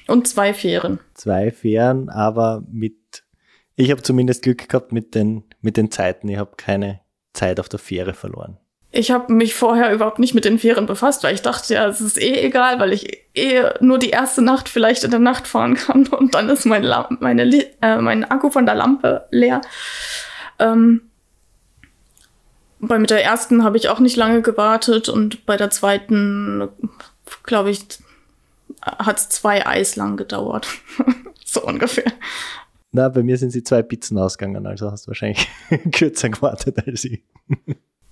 [0.06, 1.00] Und zwei Fähren.
[1.14, 3.24] Zwei Fähren, aber mit,
[3.76, 6.28] ich habe zumindest Glück gehabt mit den, mit den Zeiten.
[6.28, 7.00] Ich habe keine
[7.32, 8.58] Zeit auf der Fähre verloren.
[8.96, 12.00] Ich habe mich vorher überhaupt nicht mit den Fähren befasst, weil ich dachte, ja, es
[12.00, 15.74] ist eh egal, weil ich eh nur die erste Nacht vielleicht in der Nacht fahren
[15.74, 17.42] kann und dann ist mein, Lam meine,
[17.82, 19.62] äh, mein Akku von der Lampe leer.
[20.60, 21.02] Ähm,
[22.78, 26.68] bei mit der ersten habe ich auch nicht lange gewartet und bei der zweiten,
[27.42, 27.84] glaube ich,
[28.80, 30.68] hat es zwei Eis lang gedauert.
[31.44, 32.12] so ungefähr.
[32.92, 35.48] Na, bei mir sind sie zwei Pizzen ausgegangen, also hast du wahrscheinlich
[35.92, 37.24] kürzer gewartet als ich.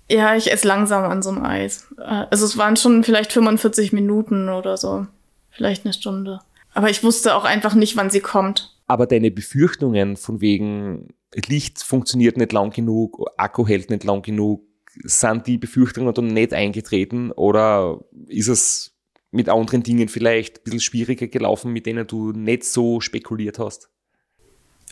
[0.09, 1.87] Ja, ich esse langsam an so einem Eis.
[1.97, 5.07] Äh, also es waren schon vielleicht 45 Minuten oder so.
[5.49, 6.39] Vielleicht eine Stunde.
[6.73, 8.75] Aber ich wusste auch einfach nicht, wann sie kommt.
[8.87, 11.13] Aber deine Befürchtungen von wegen
[11.47, 14.63] Licht funktioniert nicht lang genug, Akku hält nicht lang genug,
[15.03, 18.95] sind die Befürchtungen dann nicht eingetreten oder ist es
[19.31, 23.89] mit anderen Dingen vielleicht ein bisschen schwieriger gelaufen, mit denen du nicht so spekuliert hast?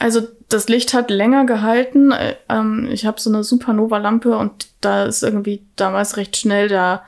[0.02, 2.12] Also das Licht hat länger gehalten.
[2.12, 7.04] Äh, ähm, ich habe so eine Supernova-Lampe und da ist irgendwie damals recht schnell der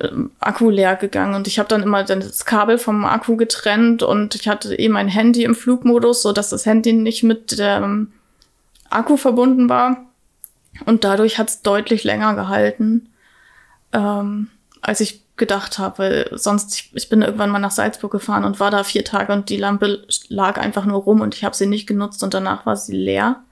[0.00, 4.36] ähm, Akku leer gegangen und ich habe dann immer das Kabel vom Akku getrennt und
[4.36, 8.12] ich hatte eben mein Handy im Flugmodus, so dass das Handy nicht mit dem
[8.88, 10.06] Akku verbunden war
[10.86, 13.08] und dadurch hat es deutlich länger gehalten,
[13.92, 14.46] ähm,
[14.80, 18.60] als ich gedacht habe, weil sonst, ich, ich bin irgendwann mal nach Salzburg gefahren und
[18.60, 21.66] war da vier Tage und die Lampe lag einfach nur rum und ich habe sie
[21.66, 23.42] nicht genutzt und danach war sie leer.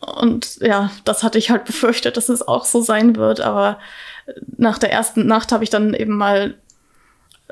[0.00, 3.78] Und ja, das hatte ich halt befürchtet, dass es auch so sein wird, aber
[4.56, 6.54] nach der ersten Nacht habe ich dann eben mal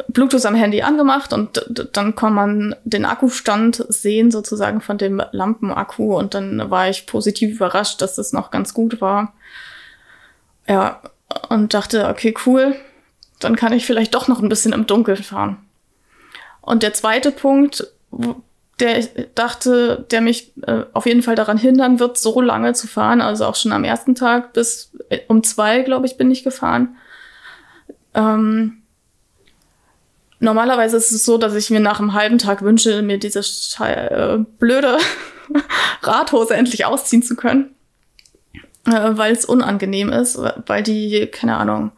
[0.09, 6.17] Bluetooth am Handy angemacht und dann kann man den Akkustand sehen sozusagen von dem Lampenakku
[6.17, 9.35] und dann war ich positiv überrascht, dass das noch ganz gut war.
[10.67, 11.03] Ja,
[11.49, 12.75] und dachte, okay, cool,
[13.45, 15.59] dann kann ich vielleicht doch noch ein bisschen im Dunkeln fahren.
[16.61, 17.87] Und der zweite Punkt,
[18.81, 22.87] der ich dachte, der mich äh, auf jeden Fall daran hindern wird, so lange zu
[22.87, 26.43] fahren, also auch schon am ersten Tag bis äh, um zwei, glaube ich, bin ich
[26.43, 26.97] gefahren.
[28.15, 28.83] Ähm,
[30.41, 33.41] normalerweise ist es so, dass ich mir nach einem halben Tag wünsche, mir diese
[33.81, 34.99] äh, blöde
[36.03, 37.75] Radhose endlich ausziehen zu können,
[38.87, 41.93] äh, weil es unangenehm ist, weil die, keine Ahnung,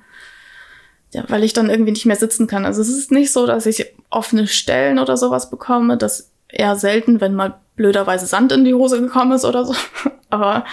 [1.15, 2.67] ja, weil ich dann irgendwie nicht mehr sitzen kann.
[2.67, 5.97] Also es ist nicht so, dass ich offene Stellen oder sowas bekomme.
[5.97, 9.75] Das eher selten, wenn mal blöderweise Sand in die Hose gekommen ist oder so.
[10.31, 10.65] Aber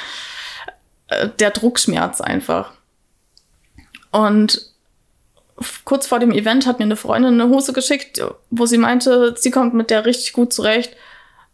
[1.07, 2.73] äh, der Druckschmerz einfach.
[4.11, 4.71] Und
[5.85, 9.51] kurz vor dem Event hat mir eine Freundin eine Hose geschickt, wo sie meinte, sie
[9.51, 10.95] kommt mit der richtig gut zurecht.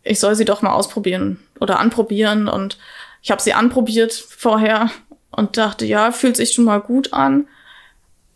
[0.04, 2.48] Ich soll sie doch mal ausprobieren oder anprobieren.
[2.48, 2.78] Und
[3.22, 4.90] ich habe sie anprobiert vorher
[5.32, 7.48] und dachte, ja, fühlt sich schon mal gut an.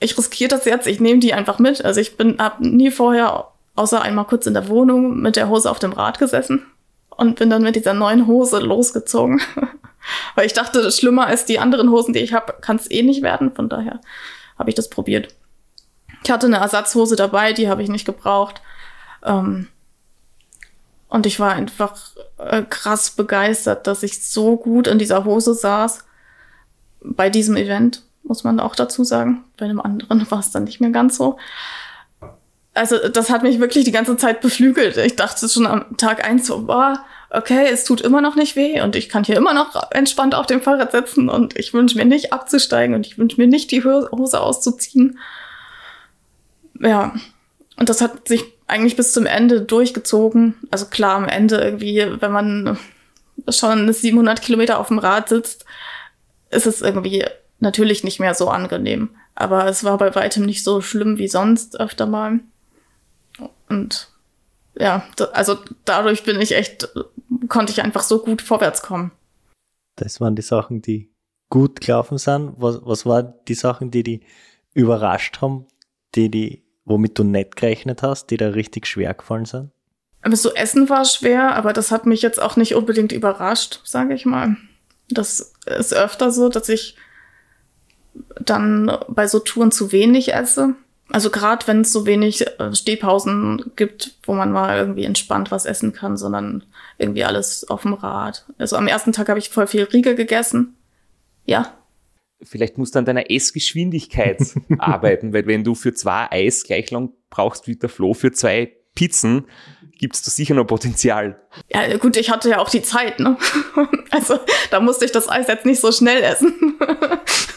[0.01, 1.85] Ich riskiere das jetzt, ich nehme die einfach mit.
[1.85, 5.69] Also ich bin, habe nie vorher, außer einmal kurz in der Wohnung, mit der Hose
[5.69, 6.65] auf dem Rad gesessen
[7.09, 9.39] und bin dann mit dieser neuen Hose losgezogen.
[10.35, 13.21] Weil ich dachte, schlimmer als die anderen Hosen, die ich habe, kann es eh nicht
[13.21, 13.53] werden.
[13.53, 14.01] Von daher
[14.57, 15.33] habe ich das probiert.
[16.23, 18.61] Ich hatte eine Ersatzhose dabei, die habe ich nicht gebraucht.
[19.23, 19.67] Ähm,
[21.09, 21.99] und ich war einfach
[22.37, 26.05] äh, krass begeistert, dass ich so gut in dieser Hose saß.
[27.01, 29.43] Bei diesem Event, muss man auch dazu sagen.
[29.57, 31.37] Bei einem anderen war es dann nicht mehr ganz so.
[32.73, 34.95] Also, das hat mich wirklich die ganze Zeit beflügelt.
[34.97, 38.81] Ich dachte schon am Tag eins so, boah, okay, es tut immer noch nicht weh
[38.81, 42.05] und ich kann hier immer noch entspannt auf dem Fahrrad sitzen und ich wünsche mir
[42.05, 45.17] nicht abzusteigen und ich wünsche mir nicht die Hose auszuziehen.
[46.79, 47.13] Ja,
[47.77, 50.55] und das hat sich eigentlich bis zum Ende durchgezogen.
[50.71, 52.77] Also klar, am Ende irgendwie, wenn man
[53.49, 55.65] schon 700 Kilometer auf dem Rad sitzt,
[56.49, 57.25] ist es irgendwie
[57.61, 59.09] natürlich nicht mehr so angenehm.
[59.35, 62.39] Aber es war bei weitem nicht so schlimm wie sonst öfter mal.
[63.69, 64.09] Und
[64.75, 66.89] ja, also dadurch bin ich echt,
[67.47, 69.11] konnte ich einfach so gut vorwärts kommen.
[69.95, 71.11] Das waren die Sachen, die
[71.49, 72.53] gut gelaufen sind.
[72.57, 74.21] Was, was waren die Sachen, die die
[74.73, 75.67] überrascht haben,
[76.15, 79.71] die die womit du nicht gerechnet hast, die da richtig schwer gefallen sind?
[80.21, 84.13] Aber so Essen war schwer, aber das hat mich jetzt auch nicht unbedingt überrascht, sage
[84.13, 84.55] ich mal.
[85.09, 86.95] Das ist öfter so, dass ich
[88.39, 90.75] dann bei so Touren zu wenig esse.
[91.09, 95.65] Also gerade wenn es so wenig äh, Stehpausen gibt, wo man mal irgendwie entspannt was
[95.65, 96.63] essen kann, sondern
[96.97, 98.45] irgendwie alles auf dem Rad.
[98.57, 100.77] Also am ersten Tag habe ich voll viel Riegel gegessen.
[101.45, 101.73] Ja,
[102.43, 104.41] vielleicht musst du an deiner Essgeschwindigkeit
[104.77, 108.71] arbeiten, weil wenn du für zwei Eis gleich lang brauchst wie der Flo für zwei
[108.95, 109.45] Pizzen,
[110.01, 111.39] gibst du sicher noch Potenzial.
[111.71, 113.37] Ja, gut, ich hatte ja auch die Zeit, ne?
[114.09, 114.39] Also
[114.71, 116.77] da musste ich das Eis jetzt nicht so schnell essen.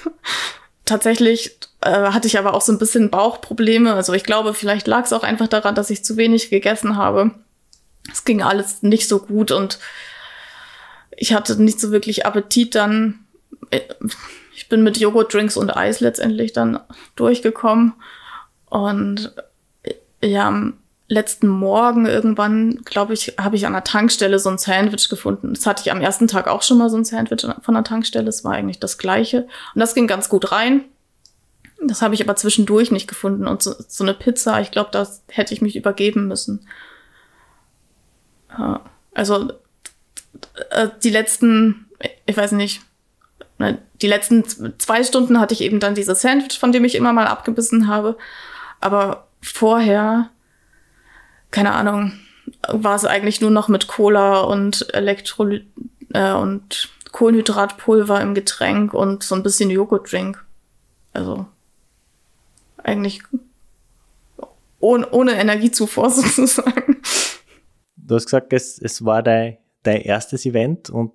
[0.85, 3.95] Tatsächlich äh, hatte ich aber auch so ein bisschen Bauchprobleme.
[3.95, 7.31] Also ich glaube, vielleicht lag es auch einfach daran, dass ich zu wenig gegessen habe.
[8.13, 9.79] Es ging alles nicht so gut und
[11.17, 13.25] ich hatte nicht so wirklich Appetit dann.
[13.71, 13.81] Äh,
[14.55, 16.79] ich bin mit Joghurtdrinks und Eis letztendlich dann
[17.17, 17.95] durchgekommen.
[18.67, 19.35] Und
[20.23, 20.84] ja, am
[21.15, 25.55] letzten Morgen irgendwann, glaube ich, habe ich an der Tankstelle so ein Sandwich gefunden.
[25.55, 28.29] Das hatte ich am ersten Tag auch schon mal so ein Sandwich von der Tankstelle.
[28.29, 29.47] Es war eigentlich das gleiche.
[29.75, 30.85] Und das ging ganz gut rein.
[31.83, 33.47] Das habe ich aber zwischendurch nicht gefunden.
[33.47, 36.67] Und so, so eine Pizza, ich glaube, das hätte ich mich übergeben müssen.
[39.15, 39.53] Also
[40.71, 41.87] äh, die letzten,
[42.27, 42.83] ich weiß nicht,
[43.59, 44.45] Ne, die letzten
[44.81, 48.17] zwei Stunden hatte ich eben dann dieses Sandwich, von dem ich immer mal abgebissen habe.
[48.81, 50.31] Aber vorher,
[51.55, 52.11] keine Ahnung,
[52.69, 55.65] war es eigentlich nur noch mit Cola und Elektrolyt
[56.13, 60.45] äh, und Kohlenhydratpulver im Getränk und so ein bisschen Joghurtdrink.
[61.13, 61.47] Also
[62.79, 63.23] eigentlich
[64.81, 67.01] ohne, ohne Energiezufuhr sozusagen.
[67.97, 71.13] Du hast gesagt, es, es war dein, dein erstes Event und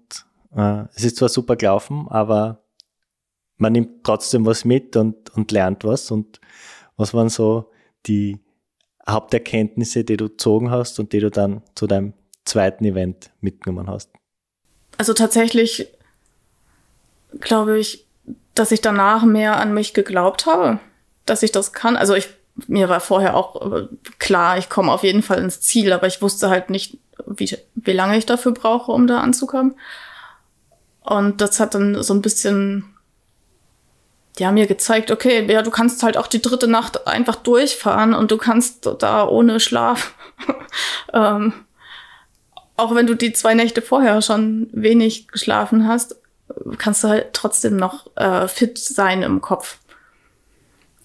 [0.55, 2.63] äh, es ist zwar super gelaufen, aber
[3.57, 6.11] man nimmt trotzdem was mit und, und lernt was.
[6.11, 6.39] Und
[6.95, 7.71] was waren so
[8.05, 8.39] die
[9.11, 12.13] Haupterkenntnisse, die du gezogen hast und die du dann zu deinem
[12.45, 14.11] zweiten Event mitgenommen hast?
[14.97, 15.87] Also tatsächlich
[17.39, 18.05] glaube ich,
[18.55, 20.79] dass ich danach mehr an mich geglaubt habe,
[21.25, 21.95] dass ich das kann.
[21.95, 22.29] Also ich,
[22.67, 26.21] mir war vorher auch äh, klar, ich komme auf jeden Fall ins Ziel, aber ich
[26.21, 29.75] wusste halt nicht, wie, wie lange ich dafür brauche, um da anzukommen.
[31.01, 32.85] Und das hat dann so ein bisschen,
[34.39, 38.31] ja, mir gezeigt, okay, ja, du kannst halt auch die dritte Nacht einfach durchfahren und
[38.31, 40.13] du kannst da ohne Schlaf,
[41.13, 41.53] ähm,
[42.77, 46.15] auch wenn du die zwei Nächte vorher schon wenig geschlafen hast,
[46.77, 49.77] kannst du halt trotzdem noch äh, fit sein im Kopf.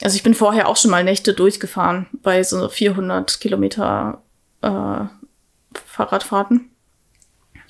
[0.02, 4.22] Also ich bin vorher auch schon mal Nächte durchgefahren bei so 400 Kilometer
[4.62, 5.04] äh,
[5.86, 6.70] Fahrradfahrten.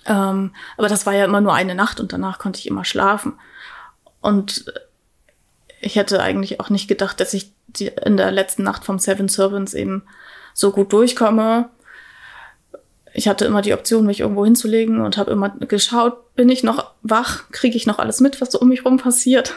[0.06, 3.38] Ähm, aber das war ja immer nur eine Nacht und danach konnte ich immer schlafen.
[4.20, 4.72] Und
[5.84, 9.28] ich hätte eigentlich auch nicht gedacht, dass ich die, in der letzten Nacht vom Seven
[9.28, 10.02] Servants eben
[10.52, 11.70] so gut durchkomme.
[13.12, 16.92] Ich hatte immer die Option, mich irgendwo hinzulegen und habe immer geschaut, bin ich noch
[17.02, 19.54] wach, kriege ich noch alles mit, was so um mich rum passiert.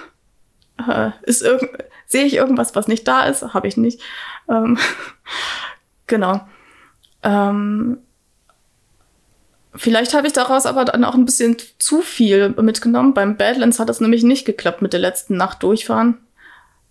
[0.88, 1.72] Äh, ist irgend
[2.08, 3.54] sehe ich irgendwas, was nicht da ist?
[3.54, 4.02] Habe ich nicht.
[4.50, 4.80] Ähm,
[6.08, 6.42] genau.
[7.22, 8.00] Ähm,
[9.78, 13.14] Vielleicht habe ich daraus aber dann auch ein bisschen zu viel mitgenommen.
[13.14, 16.18] Beim Badlands hat das nämlich nicht geklappt mit der letzten Nacht durchfahren.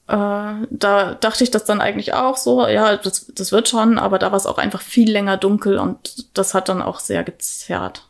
[0.09, 4.19] Äh, da dachte ich das dann eigentlich auch so, ja, das, das wird schon, aber
[4.19, 8.09] da war es auch einfach viel länger dunkel und das hat dann auch sehr gezerrt.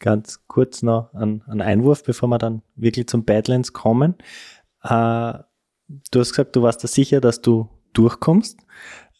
[0.00, 4.16] ganz kurz noch einen, einen Einwurf, bevor wir dann wirklich zum Badlands kommen.
[4.82, 5.34] Äh,
[6.10, 8.58] du hast gesagt, du warst da sicher, dass du durchkommst.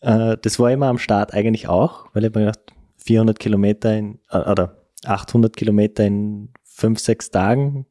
[0.00, 4.18] Äh, das war immer am Start eigentlich auch, weil ich mir gedacht, 400 Kilometer in,
[4.30, 7.86] äh, oder 800 Kilometer in fünf, sechs Tagen,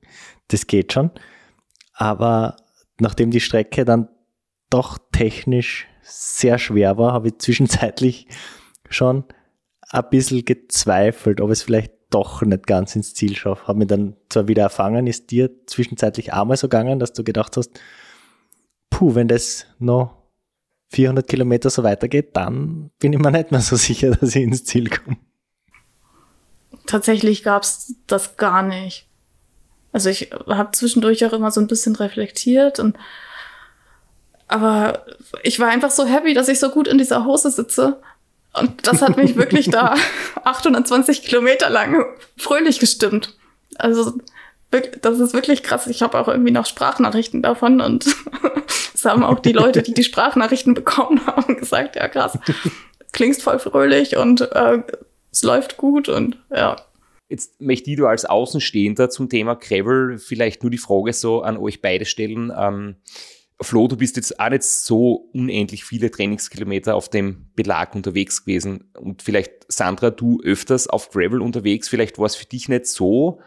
[0.47, 1.11] das geht schon.
[1.93, 2.55] Aber
[2.99, 4.09] nachdem die Strecke dann
[4.69, 8.27] doch technisch sehr schwer war, habe ich zwischenzeitlich
[8.89, 9.23] schon
[9.89, 13.67] ein bisschen gezweifelt, ob es vielleicht doch nicht ganz ins Ziel schafft.
[13.67, 17.57] Habe mich dann zwar wieder erfangen, ist dir zwischenzeitlich einmal so gegangen, dass du gedacht
[17.57, 17.79] hast,
[18.89, 20.20] puh, wenn das noch
[20.91, 24.63] 400 Kilometer so weitergeht, dann bin ich mir nicht mehr so sicher, dass ich ins
[24.65, 25.17] Ziel komme.
[26.85, 29.07] Tatsächlich gab es das gar nicht.
[29.93, 32.97] Also ich habe zwischendurch auch immer so ein bisschen reflektiert und
[34.47, 35.05] aber
[35.43, 38.01] ich war einfach so happy, dass ich so gut in dieser Hose sitze.
[38.53, 39.95] Und das hat mich wirklich da
[40.43, 43.37] 820 Kilometer lang fröhlich gestimmt.
[43.75, 44.13] Also
[44.71, 45.87] das ist wirklich krass.
[45.87, 48.05] Ich habe auch irgendwie noch Sprachnachrichten davon und
[48.93, 52.37] es haben auch die Leute, die die Sprachnachrichten bekommen haben, gesagt, ja krass,
[53.11, 54.79] klingst voll fröhlich und äh,
[55.31, 56.77] es läuft gut und ja.
[57.29, 61.55] Jetzt möchte ich du als Außenstehender zum Thema Gravel vielleicht nur die Frage so an
[61.55, 62.51] euch beide stellen.
[62.57, 62.97] Ähm,
[63.61, 68.91] Flo, du bist jetzt auch nicht so unendlich viele Trainingskilometer auf dem Belag unterwegs gewesen.
[68.99, 71.87] Und vielleicht, Sandra, du öfters auf Gravel unterwegs.
[71.87, 73.39] Vielleicht war es für dich nicht so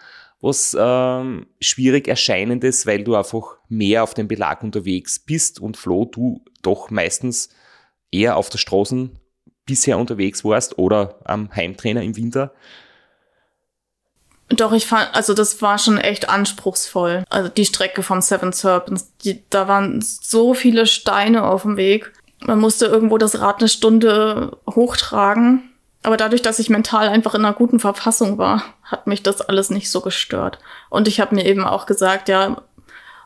[0.44, 6.04] was ähm, schwierig erscheinendes, weil du einfach mehr auf dem Belag unterwegs bist und Flo,
[6.04, 7.48] du doch meistens
[8.10, 9.18] eher auf der Straßen
[9.64, 12.52] bisher unterwegs warst oder am Heimtrainer im Winter.
[14.50, 17.24] Doch, ich fand, also das war schon echt anspruchsvoll.
[17.30, 22.12] Also die Strecke vom Seven Serpents, die, da waren so viele Steine auf dem Weg.
[22.40, 25.73] Man musste irgendwo das Rad eine Stunde hochtragen.
[26.04, 29.70] Aber dadurch, dass ich mental einfach in einer guten Verfassung war, hat mich das alles
[29.70, 30.58] nicht so gestört.
[30.90, 32.62] Und ich habe mir eben auch gesagt, ja,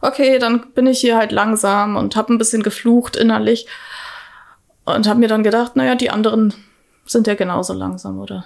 [0.01, 3.67] okay, dann bin ich hier halt langsam und habe ein bisschen geflucht innerlich
[4.85, 6.55] und habe mir dann gedacht, naja, die anderen
[7.05, 8.45] sind ja genauso langsam, oder?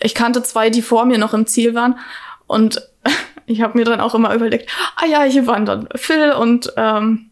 [0.00, 1.98] ich kannte zwei, die vor mir noch im Ziel waren.
[2.46, 2.82] Und
[3.46, 7.30] ich habe mir dann auch immer überlegt, ah ja, hier waren dann Phil und ähm,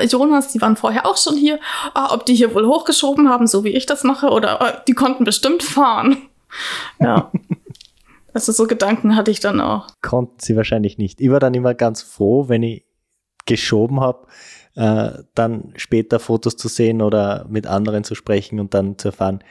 [0.00, 1.58] äh, Jonas, die waren vorher auch schon hier.
[1.94, 4.94] Ah, ob die hier wohl hochgeschoben haben, so wie ich das mache, oder äh, die
[4.94, 6.16] konnten bestimmt fahren.
[7.00, 7.30] Ja.
[8.34, 9.88] Also so Gedanken hatte ich dann auch.
[10.00, 11.20] Konnten sie wahrscheinlich nicht.
[11.20, 12.86] Ich war dann immer ganz froh, wenn ich
[13.44, 14.26] geschoben habe,
[14.74, 19.44] äh, dann später Fotos zu sehen oder mit anderen zu sprechen und dann zu erfahren,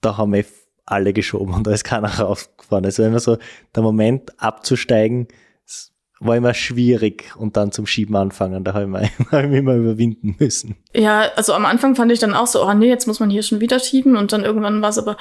[0.00, 0.44] da haben wir
[0.86, 2.84] alle geschoben und da ist keiner raufgefahren.
[2.84, 3.36] Also immer so
[3.74, 5.28] der Moment abzusteigen,
[6.24, 8.64] war immer schwierig und dann zum Schieben anfangen.
[8.64, 10.76] Da habe ich, mich, hab ich mich immer überwinden müssen.
[10.94, 13.42] Ja, also am Anfang fand ich dann auch so, oh nee, jetzt muss man hier
[13.42, 15.16] schon wieder schieben und dann irgendwann war es aber,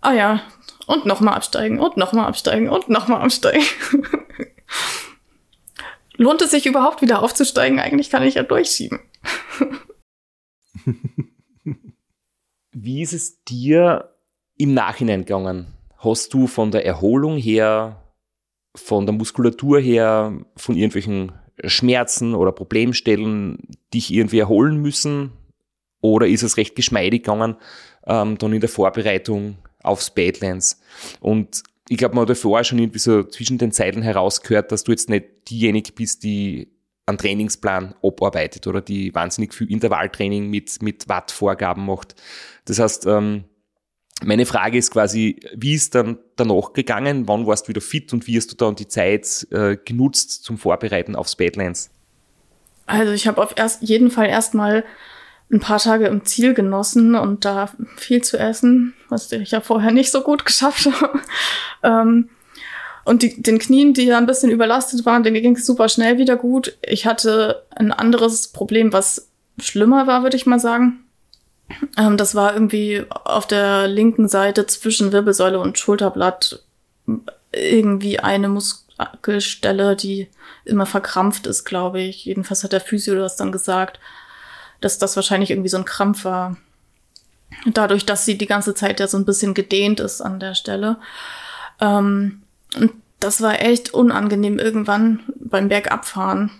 [0.00, 0.42] ah ja,
[0.86, 3.64] und nochmal absteigen und nochmal absteigen und nochmal absteigen.
[6.16, 7.78] Lohnt es sich überhaupt wieder aufzusteigen?
[7.78, 9.00] Eigentlich kann ich ja durchschieben.
[12.72, 14.14] Wie ist es dir
[14.58, 15.68] im Nachhinein gegangen?
[15.98, 17.99] Hast du von der Erholung her,
[18.74, 21.32] von der Muskulatur her, von irgendwelchen
[21.64, 23.58] Schmerzen oder Problemstellen
[23.92, 25.32] dich irgendwie erholen müssen?
[26.00, 27.56] Oder ist es recht geschmeidig gegangen,
[28.06, 30.80] ähm, dann in der Vorbereitung aufs Badlands?
[31.20, 34.84] Und ich glaube, man hat ja vorher schon irgendwie so zwischen den Zeilen herausgehört, dass
[34.84, 36.68] du jetzt nicht diejenige bist, die
[37.06, 42.14] einen Trainingsplan abarbeitet oder die wahnsinnig viel Intervalltraining mit, mit Wattvorgaben macht.
[42.64, 43.44] Das heißt, ähm,
[44.24, 47.26] meine Frage ist quasi, wie ist dann danach gegangen?
[47.26, 50.58] Wann warst du wieder fit und wie hast du dann die Zeit äh, genutzt zum
[50.58, 51.90] Vorbereiten aufs Badlands?
[52.86, 54.84] Also ich habe auf erst, jeden Fall erstmal
[55.52, 59.90] ein paar Tage im Ziel genossen und da viel zu essen, was ich ja vorher
[59.90, 61.20] nicht so gut geschafft habe.
[61.82, 62.28] ähm,
[63.04, 66.18] und die, den Knien, die ja ein bisschen überlastet waren, denen ging es super schnell
[66.18, 66.76] wieder gut.
[66.82, 71.04] Ich hatte ein anderes Problem, was schlimmer war, würde ich mal sagen.
[71.96, 76.62] Ähm, das war irgendwie auf der linken Seite zwischen Wirbelsäule und Schulterblatt
[77.52, 80.28] irgendwie eine Muskelstelle, die
[80.64, 82.24] immer verkrampft ist, glaube ich.
[82.24, 83.98] Jedenfalls hat der Physio das dann gesagt,
[84.80, 86.56] dass das wahrscheinlich irgendwie so ein Krampf war.
[87.66, 90.98] Dadurch, dass sie die ganze Zeit ja so ein bisschen gedehnt ist an der Stelle.
[91.80, 92.42] Ähm,
[92.76, 96.50] und das war echt unangenehm irgendwann beim Bergabfahren.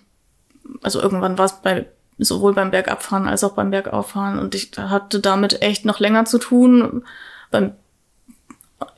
[0.82, 1.86] Also irgendwann war es bei
[2.20, 4.38] sowohl beim Bergabfahren als auch beim Bergauffahren.
[4.38, 7.02] Und ich hatte damit echt noch länger zu tun.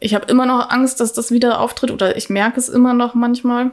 [0.00, 3.14] Ich habe immer noch Angst, dass das wieder auftritt oder ich merke es immer noch
[3.14, 3.70] manchmal.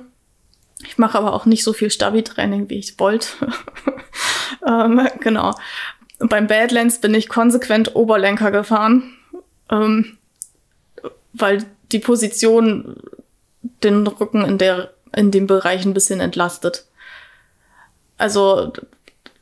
[0.86, 3.28] Ich mache aber auch nicht so viel Stabi-Training, wie ich wollte.
[4.68, 5.54] ähm, genau.
[6.20, 9.14] Beim Badlands bin ich konsequent Oberlenker gefahren,
[9.70, 10.18] ähm,
[11.34, 12.96] weil die Position
[13.84, 16.86] den Rücken in der in dem Bereich ein bisschen entlastet.
[18.18, 18.74] Also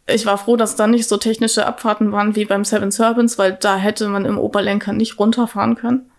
[0.07, 3.53] ich war froh, dass da nicht so technische Abfahrten waren wie beim Seven Serpents, weil
[3.53, 6.09] da hätte man im Oberlenker nicht runterfahren können.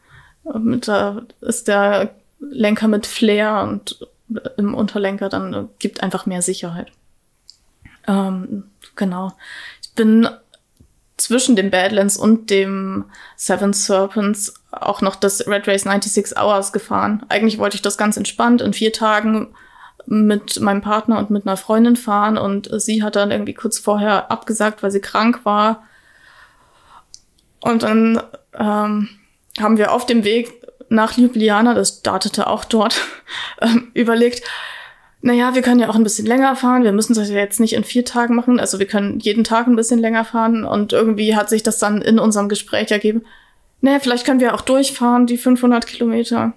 [0.44, 4.06] Da ist der Lenker mit Flair und
[4.56, 6.92] im Unterlenker dann gibt einfach mehr Sicherheit.
[8.06, 8.64] Ähm,
[8.94, 9.32] genau.
[9.82, 10.28] Ich bin
[11.16, 17.24] zwischen dem Badlands und dem Seven Serpents auch noch das Red Race 96 Hours gefahren.
[17.28, 19.48] Eigentlich wollte ich das ganz entspannt in vier Tagen
[20.10, 24.30] mit meinem Partner und mit einer Freundin fahren und sie hat dann irgendwie kurz vorher
[24.30, 25.82] abgesagt, weil sie krank war.
[27.60, 28.22] Und dann
[28.54, 29.08] ähm,
[29.60, 30.52] haben wir auf dem Weg
[30.88, 33.02] nach Ljubljana, das startete auch dort,
[33.60, 34.42] ähm, überlegt,
[35.20, 36.84] naja, wir können ja auch ein bisschen länger fahren.
[36.84, 38.60] Wir müssen das ja jetzt nicht in vier Tagen machen.
[38.60, 40.64] Also wir können jeden Tag ein bisschen länger fahren.
[40.64, 43.24] Und irgendwie hat sich das dann in unserem Gespräch ergeben.
[43.80, 46.52] Naja, vielleicht können wir auch durchfahren, die 500 Kilometer.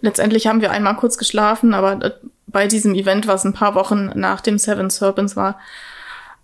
[0.00, 2.12] Letztendlich haben wir einmal kurz geschlafen, aber äh,
[2.50, 5.58] bei diesem Event, was ein paar Wochen nach dem Seven Serpents war,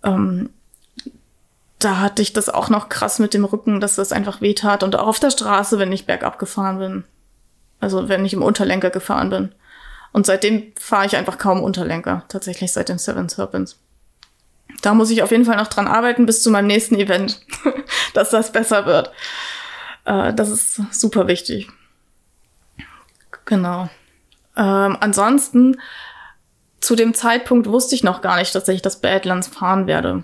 [0.03, 0.49] ähm,
[1.79, 4.83] da hatte ich das auch noch krass mit dem Rücken, dass das einfach wehtat.
[4.83, 7.03] Und auch auf der Straße, wenn ich bergab gefahren bin.
[7.79, 9.51] Also wenn ich im Unterlenker gefahren bin.
[10.11, 13.77] Und seitdem fahre ich einfach kaum Unterlenker, tatsächlich seit dem Seven Serpents.
[14.81, 17.41] Da muss ich auf jeden Fall noch dran arbeiten bis zu meinem nächsten Event,
[18.13, 19.11] dass das besser wird.
[20.05, 21.69] Äh, das ist super wichtig.
[23.45, 23.89] Genau.
[24.57, 25.79] Ähm, ansonsten,
[26.81, 30.23] zu dem Zeitpunkt wusste ich noch gar nicht, dass ich das Badlands fahren werde.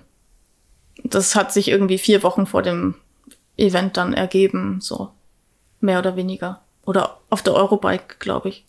[1.03, 2.95] Das hat sich irgendwie vier Wochen vor dem
[3.57, 5.11] Event dann ergeben, so
[5.79, 6.63] mehr oder weniger.
[6.85, 8.65] Oder auf der Eurobike, glaube ich.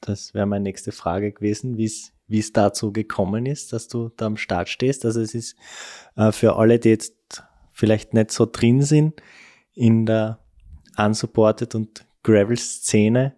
[0.00, 4.36] Das wäre meine nächste Frage gewesen, wie es dazu gekommen ist, dass du da am
[4.36, 5.04] Start stehst.
[5.04, 5.56] Also es ist
[6.16, 7.42] äh, für alle, die jetzt
[7.72, 9.20] vielleicht nicht so drin sind
[9.74, 10.38] in der
[10.96, 13.34] Unsupported und Gravel-Szene,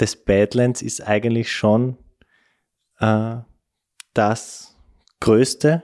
[0.00, 1.96] des Badlands ist eigentlich schon
[2.98, 3.36] äh,
[4.12, 4.76] das
[5.20, 5.82] größte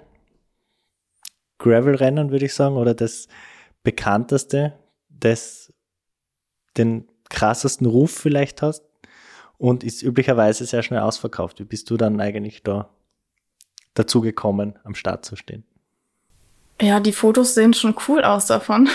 [1.59, 3.29] Gravel-Rennen, würde ich sagen, oder das
[3.83, 5.73] bekannteste, das
[6.77, 8.85] den krassesten Ruf vielleicht hast
[9.59, 11.61] und ist üblicherweise sehr schnell ausverkauft.
[11.61, 12.91] Wie bist du dann eigentlich da
[13.95, 15.65] dazu gekommen, am Start zu stehen?
[16.81, 18.89] Ja, die Fotos sehen schon cool aus davon,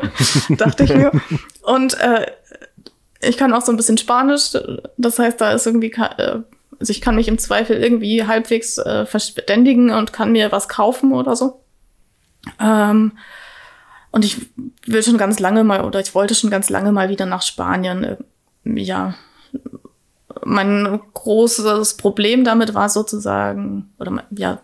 [0.50, 1.12] dachte ich mir.
[1.62, 2.26] Und äh,
[3.22, 4.56] ich kann auch so ein bisschen Spanisch,
[4.96, 6.40] das heißt, da ist irgendwie, äh,
[6.78, 11.12] also ich kann mich im Zweifel irgendwie halbwegs äh, verständigen und kann mir was kaufen
[11.12, 11.62] oder so.
[12.58, 13.12] Ähm,
[14.10, 14.50] und ich
[14.86, 18.04] will schon ganz lange mal, oder ich wollte schon ganz lange mal wieder nach Spanien.
[18.04, 18.16] Äh,
[18.64, 19.14] ja,
[20.44, 24.60] mein großes Problem damit war sozusagen, oder ja,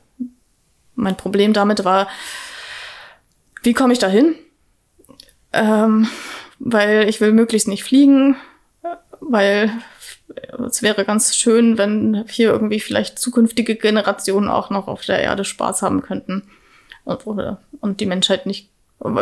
[0.95, 2.09] mein Problem damit war,
[3.63, 4.35] wie komme ich da hin?
[5.53, 6.09] Ähm,
[6.59, 8.37] weil ich will möglichst nicht fliegen,
[9.29, 9.71] weil
[10.67, 15.45] es wäre ganz schön, wenn hier irgendwie vielleicht zukünftige Generationen auch noch auf der Erde
[15.45, 16.43] Spaß haben könnten
[17.05, 18.69] und, oder, und die Menschheit nicht.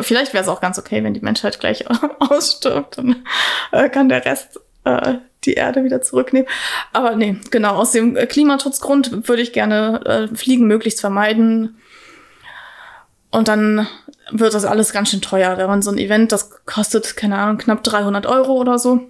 [0.00, 1.84] Vielleicht wäre es auch ganz okay, wenn die Menschheit gleich
[2.18, 3.24] ausstirbt, dann
[3.72, 6.48] äh, kann der Rest äh, die Erde wieder zurücknehmen.
[6.92, 10.00] Aber nee, genau, aus dem Klimaschutzgrund würde ich gerne
[10.32, 11.76] äh, Fliegen möglichst vermeiden.
[13.30, 13.86] Und dann
[14.30, 15.59] wird das alles ganz schön teuer.
[15.59, 19.09] Wenn man so ein Event, das kostet, keine Ahnung, knapp 300 Euro oder so.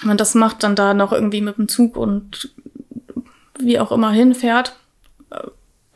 [0.00, 2.50] Wenn man das macht, dann da noch irgendwie mit dem Zug und
[3.58, 4.76] wie auch immer hinfährt,
[5.30, 5.48] äh,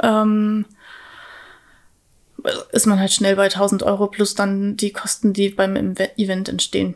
[0.07, 0.67] ähm,
[2.73, 5.77] ist man halt schnell bei 1000 Euro plus dann die Kosten, die beim
[6.17, 6.95] Event entstehen.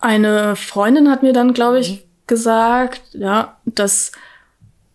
[0.00, 1.98] Eine Freundin hat mir dann, glaube ich, mhm.
[2.26, 4.12] gesagt, ja, dass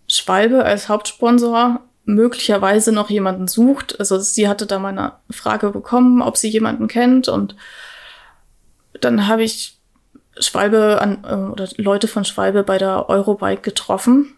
[0.07, 3.99] Schwalbe als Hauptsponsor möglicherweise noch jemanden sucht.
[3.99, 7.55] Also sie hatte da mal eine Frage bekommen, ob sie jemanden kennt und
[9.01, 9.76] dann habe ich
[10.39, 14.33] Schwalbe an, äh, oder Leute von Schwalbe bei der Eurobike getroffen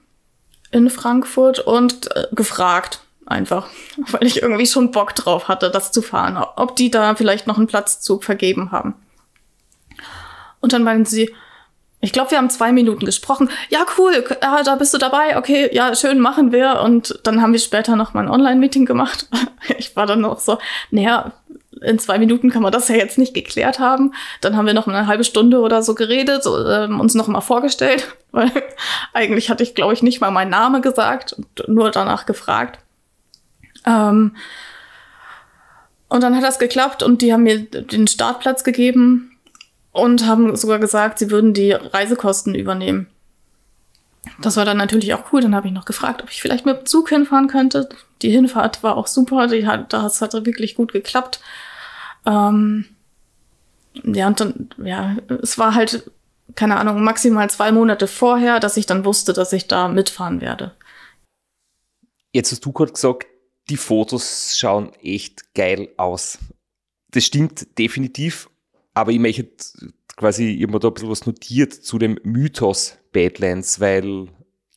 [0.72, 3.68] in Frankfurt und äh, gefragt einfach,
[4.12, 7.58] weil ich irgendwie schon Bock drauf hatte, das zu fahren, ob die da vielleicht noch
[7.58, 8.96] einen Platzzug vergeben haben.
[10.62, 11.34] Und dann meinten sie,
[12.02, 13.50] ich glaube, wir haben zwei Minuten gesprochen.
[13.70, 15.38] Ja, cool, ja, da bist du dabei.
[15.38, 16.82] Okay, ja, schön, machen wir.
[16.82, 19.28] Und dann haben wir später noch mal ein Online-Meeting gemacht.
[19.78, 20.58] Ich war dann noch so,
[20.90, 21.34] naja,
[21.82, 24.14] in zwei Minuten kann man das ja jetzt nicht geklärt haben.
[24.42, 28.16] Dann haben wir noch eine halbe Stunde oder so geredet, äh, uns noch mal vorgestellt,
[28.32, 28.52] weil
[29.14, 32.80] eigentlich hatte ich, glaube ich, nicht mal meinen Namen gesagt und nur danach gefragt.
[33.86, 34.36] Ähm,
[36.10, 39.38] und dann hat das geklappt und die haben mir den Startplatz gegeben
[39.92, 43.08] und haben sogar gesagt, sie würden die Reisekosten übernehmen.
[44.42, 45.42] Das war dann natürlich auch cool.
[45.42, 47.90] Dann habe ich noch gefragt, ob ich vielleicht mit dem Zug hinfahren könnte.
[48.22, 49.48] Die Hinfahrt war auch super.
[49.48, 51.40] Die hat, das hat wirklich gut geklappt.
[52.30, 52.86] Ähm,
[54.04, 56.12] ja, und dann, ja, es war halt,
[56.56, 60.76] keine Ahnung, maximal zwei Monate vorher, dass ich dann wusste, dass ich da mitfahren werde.
[62.32, 63.26] Jetzt hast du gerade gesagt,
[63.70, 66.38] die Fotos schauen echt geil aus.
[67.12, 68.50] Das stimmt definitiv,
[68.94, 69.50] aber ich möchte
[70.16, 74.28] quasi, mir da ein bisschen was notiert zu dem Mythos Badlands, weil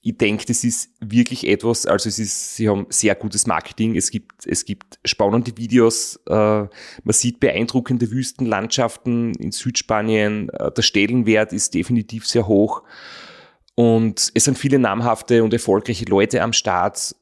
[0.05, 4.11] ich denke, das ist wirklich etwas, also es ist, sie haben sehr gutes Marketing, es
[4.11, 6.71] gibt, es gibt spannende Videos, äh, man
[7.11, 12.83] sieht beeindruckende Wüstenlandschaften in Südspanien, äh, der Stellenwert ist definitiv sehr hoch.
[13.75, 17.15] Und es sind viele namhafte und erfolgreiche Leute am Start,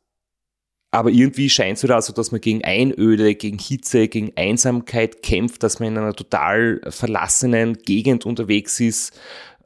[0.93, 5.63] aber irgendwie scheint es so, also, dass man gegen Einöde, gegen Hitze, gegen Einsamkeit kämpft,
[5.63, 9.17] dass man in einer total verlassenen Gegend unterwegs ist,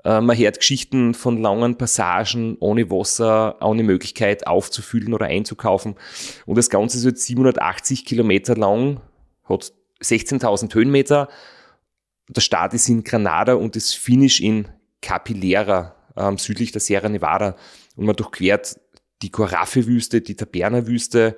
[0.05, 5.97] äh, man hört Geschichten von langen Passagen ohne Wasser, ohne Möglichkeit aufzufüllen oder einzukaufen.
[6.47, 9.01] Und das Ganze ist jetzt 780 Kilometer lang,
[9.45, 11.29] hat 16.000 Höhenmeter.
[12.29, 14.69] Der Start ist in Granada und das Finish in
[15.01, 17.57] Capilera, ähm, südlich der Sierra Nevada.
[17.97, 18.79] Und man durchquert
[19.23, 21.37] die Corafe-Wüste, die Taberna-Wüste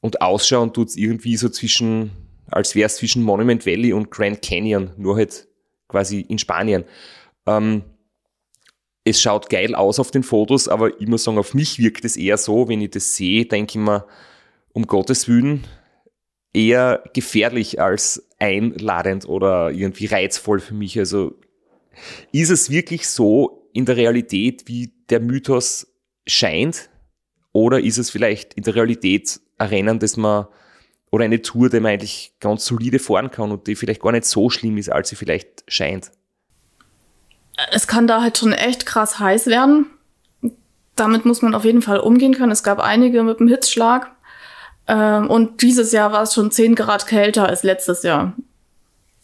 [0.00, 2.10] und ausschauen tut es irgendwie so zwischen,
[2.50, 5.48] als wäre es zwischen Monument Valley und Grand Canyon, nur halt
[5.88, 6.84] quasi in Spanien.
[7.46, 7.82] Ähm,
[9.04, 12.16] es schaut geil aus auf den Fotos, aber ich muss sagen, auf mich wirkt es
[12.16, 14.06] eher so, wenn ich das sehe, denke ich mir,
[14.72, 15.64] um Gottes Willen,
[16.54, 20.98] eher gefährlich als einladend oder irgendwie reizvoll für mich.
[20.98, 21.34] Also
[22.32, 25.86] ist es wirklich so in der Realität, wie der Mythos
[26.26, 26.88] scheint?
[27.52, 30.46] Oder ist es vielleicht in der Realität ein Rennen, das man
[31.10, 34.24] oder eine Tour, die man eigentlich ganz solide fahren kann und die vielleicht gar nicht
[34.24, 36.10] so schlimm ist, als sie vielleicht scheint?
[37.70, 39.86] Es kann da halt schon echt krass heiß werden.
[40.96, 42.52] Damit muss man auf jeden Fall umgehen können.
[42.52, 44.10] Es gab einige mit einem Hitzschlag.
[44.86, 48.34] Ähm, und dieses Jahr war es schon 10 Grad kälter als letztes Jahr.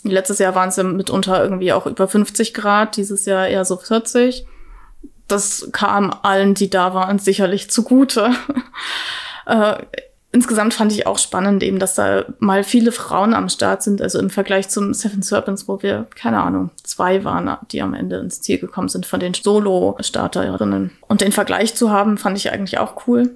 [0.02, 3.76] Letztes Jahr waren es ja mitunter irgendwie auch über 50 Grad, dieses Jahr eher so
[3.76, 4.46] 40.
[5.28, 8.30] Das kam allen, die da waren, sicherlich zugute.
[9.46, 9.76] äh,
[10.32, 14.18] insgesamt fand ich auch spannend eben, dass da mal viele Frauen am Start sind, also
[14.18, 18.40] im Vergleich zum Seven Serpents, wo wir, keine Ahnung, zwei waren, die am Ende ins
[18.40, 20.92] Ziel gekommen sind von den Solo-Starterinnen.
[21.08, 23.34] Und den Vergleich zu haben, fand ich eigentlich auch cool.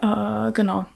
[0.00, 0.86] Äh, genau.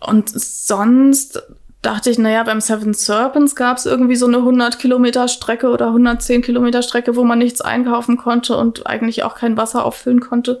[0.00, 1.42] Und sonst
[1.82, 5.88] dachte ich, naja, beim Seven Serpents gab es irgendwie so eine 100 Kilometer Strecke oder
[5.88, 10.60] 110 Kilometer Strecke, wo man nichts einkaufen konnte und eigentlich auch kein Wasser auffüllen konnte.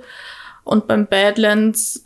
[0.64, 2.03] Und beim Badlands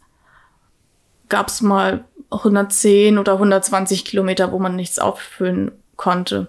[1.28, 6.48] gab es mal 110 oder 120 Kilometer, wo man nichts auffüllen konnte.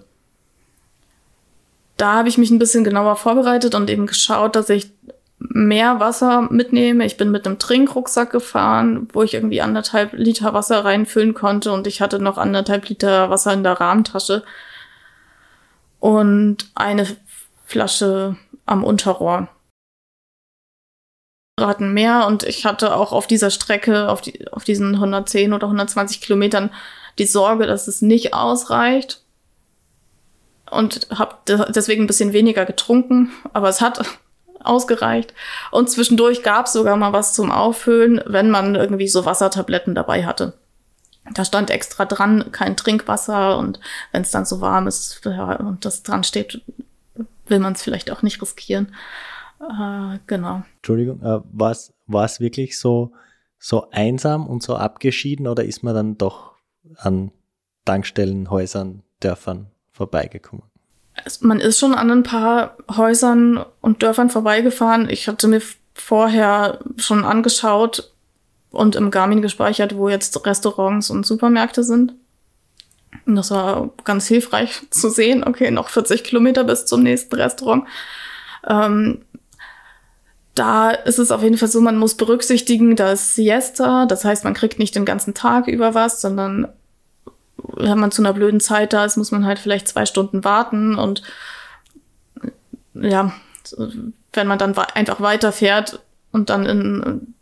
[1.96, 4.90] Da habe ich mich ein bisschen genauer vorbereitet und eben geschaut, dass ich
[5.38, 7.04] mehr Wasser mitnehme.
[7.04, 11.86] Ich bin mit einem Trinkrucksack gefahren, wo ich irgendwie anderthalb Liter Wasser reinfüllen konnte und
[11.86, 14.44] ich hatte noch anderthalb Liter Wasser in der Rahmentasche
[15.98, 17.06] und eine
[17.64, 19.48] Flasche am Unterrohr.
[21.60, 25.66] Raten mehr und ich hatte auch auf dieser Strecke, auf, die, auf diesen 110 oder
[25.66, 26.70] 120 Kilometern
[27.18, 29.22] die Sorge, dass es nicht ausreicht
[30.70, 31.36] und habe
[31.74, 34.04] deswegen ein bisschen weniger getrunken, aber es hat
[34.60, 35.34] ausgereicht.
[35.70, 40.24] Und zwischendurch gab es sogar mal was zum Auffüllen, wenn man irgendwie so Wassertabletten dabei
[40.24, 40.54] hatte.
[41.34, 43.78] Da stand extra dran, kein Trinkwasser und
[44.12, 46.62] wenn es dann so warm ist ja, und das dran steht,
[47.46, 48.94] will man es vielleicht auch nicht riskieren.
[49.60, 50.62] Äh, genau.
[50.76, 53.12] Entschuldigung, äh, war es wirklich so,
[53.58, 56.54] so einsam und so abgeschieden oder ist man dann doch
[56.96, 57.30] an
[57.84, 60.64] Tankstellen, Häusern, Dörfern vorbeigekommen?
[61.40, 65.10] Man ist schon an ein paar Häusern und Dörfern vorbeigefahren.
[65.10, 65.60] Ich hatte mir
[65.92, 68.12] vorher schon angeschaut
[68.70, 72.14] und im Garmin gespeichert, wo jetzt Restaurants und Supermärkte sind.
[73.26, 75.44] Und das war ganz hilfreich zu sehen.
[75.44, 77.84] Okay, noch 40 Kilometer bis zum nächsten Restaurant.
[78.66, 79.24] Ähm,
[80.60, 84.52] da ist es auf jeden Fall so, man muss berücksichtigen, dass Siesta, das heißt, man
[84.52, 86.68] kriegt nicht den ganzen Tag über was, sondern
[87.56, 90.96] wenn man zu einer blöden Zeit da ist, muss man halt vielleicht zwei Stunden warten
[90.96, 91.22] und
[92.92, 93.32] ja,
[94.34, 96.00] wenn man dann einfach weiterfährt
[96.30, 97.34] und dann in,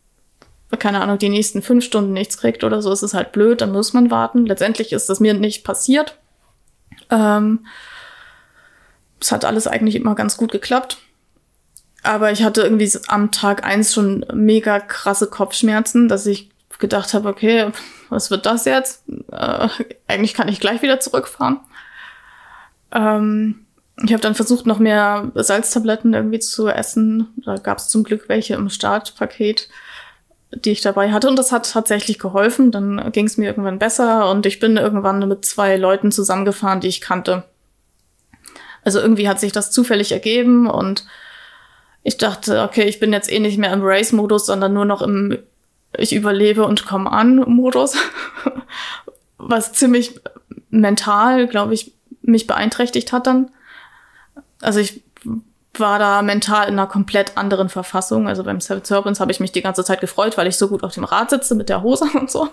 [0.79, 3.73] keine Ahnung, die nächsten fünf Stunden nichts kriegt oder so, ist es halt blöd, dann
[3.73, 4.47] muss man warten.
[4.47, 6.17] Letztendlich ist das mir nicht passiert.
[7.11, 7.67] Ähm,
[9.21, 10.99] es hat alles eigentlich immer ganz gut geklappt.
[12.03, 17.29] Aber ich hatte irgendwie am Tag eins schon mega krasse Kopfschmerzen, dass ich gedacht habe,
[17.29, 17.73] okay,
[18.09, 19.03] was wird das jetzt?
[19.33, 19.69] Äh,
[20.07, 21.61] eigentlich kann ich gleich wieder zurückfahren.
[22.93, 23.67] Ähm,
[24.03, 27.29] ich habe dann versucht, noch mehr Salztabletten irgendwie zu essen.
[27.45, 29.69] Da gab es zum Glück welche im Startpaket,
[30.53, 31.29] die ich dabei hatte.
[31.29, 32.71] Und das hat tatsächlich geholfen.
[32.71, 36.89] Dann ging es mir irgendwann besser und ich bin irgendwann mit zwei Leuten zusammengefahren, die
[36.89, 37.45] ich kannte.
[38.85, 41.05] Also irgendwie hat sich das zufällig ergeben und
[42.09, 45.39] ich dachte, okay, ich bin jetzt eh nicht mehr im Race-Modus, sondern nur noch im
[45.99, 47.97] Ich überlebe und komme an Modus.
[49.37, 50.19] Was ziemlich
[50.71, 51.93] mental, glaube ich,
[52.23, 53.51] mich beeinträchtigt hat dann.
[54.63, 55.03] Also ich
[55.75, 58.27] war da mental in einer komplett anderen Verfassung.
[58.27, 60.85] Also beim Seven Serpents habe ich mich die ganze Zeit gefreut, weil ich so gut
[60.85, 62.49] auf dem Rad sitze mit der Hose und so.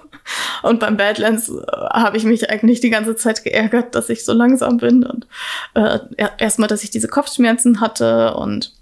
[0.63, 4.33] Und beim Badlands äh, habe ich mich eigentlich die ganze Zeit geärgert, dass ich so
[4.33, 5.27] langsam bin und
[5.75, 5.99] äh,
[6.37, 8.73] erstmal, dass ich diese Kopfschmerzen hatte und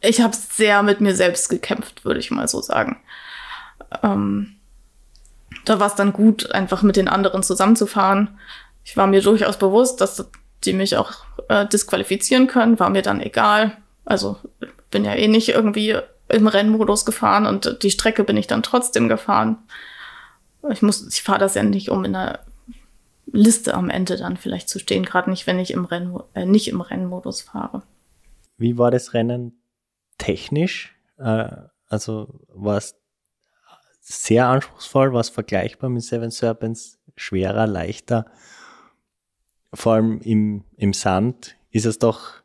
[0.00, 3.00] ich habe sehr mit mir selbst gekämpft, würde ich mal so sagen.
[4.02, 4.56] Ähm,
[5.64, 8.38] da war es dann gut, einfach mit den anderen zusammenzufahren.
[8.84, 10.28] Ich war mir durchaus bewusst, dass
[10.64, 13.76] die mich auch äh, disqualifizieren können, war mir dann egal.
[14.04, 14.36] Also
[14.90, 15.96] bin ja eh nicht irgendwie
[16.28, 19.58] im Rennmodus gefahren und die Strecke bin ich dann trotzdem gefahren.
[20.70, 22.40] Ich ich fahre das ja nicht, um in einer
[23.26, 26.68] Liste am Ende dann vielleicht zu stehen, gerade nicht, wenn ich im Renn, äh, nicht
[26.68, 27.82] im Rennmodus fahre.
[28.58, 29.61] Wie war das Rennen
[30.22, 30.94] technisch?
[31.18, 31.48] Äh,
[31.88, 32.96] also war es
[34.00, 38.26] sehr anspruchsvoll, war es vergleichbar mit Seven Serpents, schwerer, leichter?
[39.74, 42.42] vor allem im, im Sand ist es doch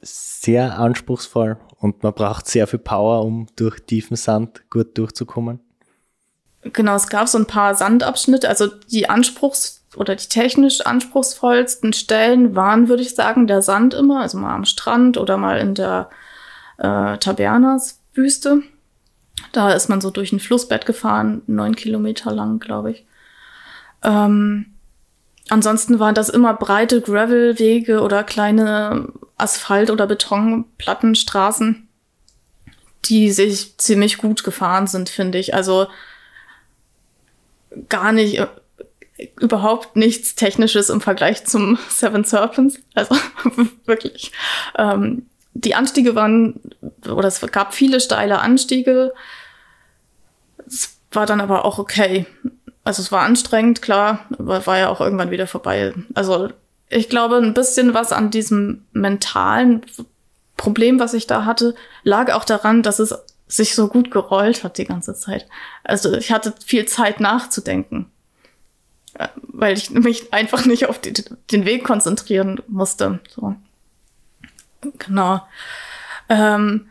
[0.00, 5.60] sehr anspruchsvoll und man braucht sehr viel Power, um durch tiefen Sand gut durchzukommen.
[6.62, 12.54] Genau, es gab so ein paar Sandabschnitte, also die Anspruchs- oder die technisch anspruchsvollsten Stellen
[12.54, 16.10] waren, würde ich sagen, der Sand immer, also mal am Strand oder mal in der
[16.78, 18.62] äh, Tabernas-Wüste.
[19.52, 23.06] Da ist man so durch ein Flussbett gefahren, neun Kilometer lang, glaube ich.
[24.02, 24.76] Ähm,
[25.48, 31.88] Ansonsten waren das immer breite Gravelwege oder kleine Asphalt- oder Betonplattenstraßen,
[33.04, 35.54] die sich ziemlich gut gefahren sind, finde ich.
[35.54, 35.86] Also
[37.88, 38.48] gar nicht, äh,
[39.40, 42.80] überhaupt nichts Technisches im Vergleich zum Seven Serpents.
[42.94, 43.14] Also
[43.84, 44.32] wirklich.
[44.76, 45.26] Ähm,
[45.60, 46.60] die Anstiege waren,
[47.08, 49.12] oder es gab viele steile Anstiege.
[50.66, 52.26] Es war dann aber auch okay.
[52.84, 55.94] Also es war anstrengend, klar, aber war ja auch irgendwann wieder vorbei.
[56.14, 56.50] Also
[56.88, 59.84] ich glaube, ein bisschen was an diesem mentalen
[60.56, 63.14] Problem, was ich da hatte, lag auch daran, dass es
[63.48, 65.46] sich so gut gerollt hat die ganze Zeit.
[65.84, 68.10] Also ich hatte viel Zeit nachzudenken,
[69.14, 71.12] äh, weil ich mich einfach nicht auf die,
[71.50, 73.20] den Weg konzentrieren musste.
[73.28, 73.56] So.
[74.80, 75.42] Genau.
[76.28, 76.88] Ähm,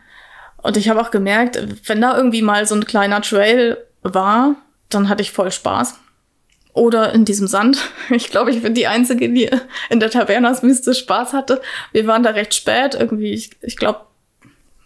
[0.62, 1.58] und ich habe auch gemerkt,
[1.88, 4.56] wenn da irgendwie mal so ein kleiner Trail war,
[4.88, 5.98] dann hatte ich voll Spaß.
[6.72, 7.78] Oder in diesem Sand.
[8.10, 9.50] Ich glaube, ich bin die Einzige, die
[9.90, 11.60] in der Tavernerswüste Spaß hatte.
[11.92, 14.00] Wir waren da recht spät, irgendwie, ich, ich glaube,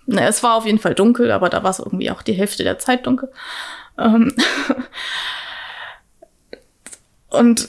[0.07, 2.65] ne, es war auf jeden Fall dunkel, aber da war es irgendwie auch die Hälfte
[2.65, 3.31] der Zeit dunkel.
[3.99, 4.35] Ähm
[7.29, 7.69] und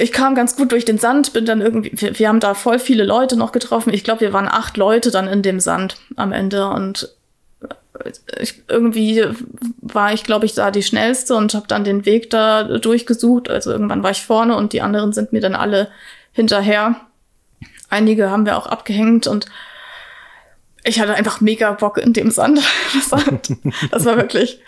[0.00, 2.78] ich kam ganz gut durch den Sand, bin dann irgendwie, wir, wir haben da voll
[2.78, 3.92] viele Leute noch getroffen.
[3.92, 7.10] Ich glaube, wir waren acht Leute dann in dem Sand am Ende und
[8.40, 9.24] ich, irgendwie
[9.82, 13.50] war ich, glaube ich, da die schnellste und habe dann den Weg da durchgesucht.
[13.50, 15.88] Also irgendwann war ich vorne und die anderen sind mir dann alle
[16.32, 16.96] hinterher.
[17.90, 19.46] Einige haben wir auch abgehängt und
[20.82, 22.60] ich hatte einfach mega Bock in dem Sand.
[22.94, 23.22] Das war,
[23.90, 24.60] das war wirklich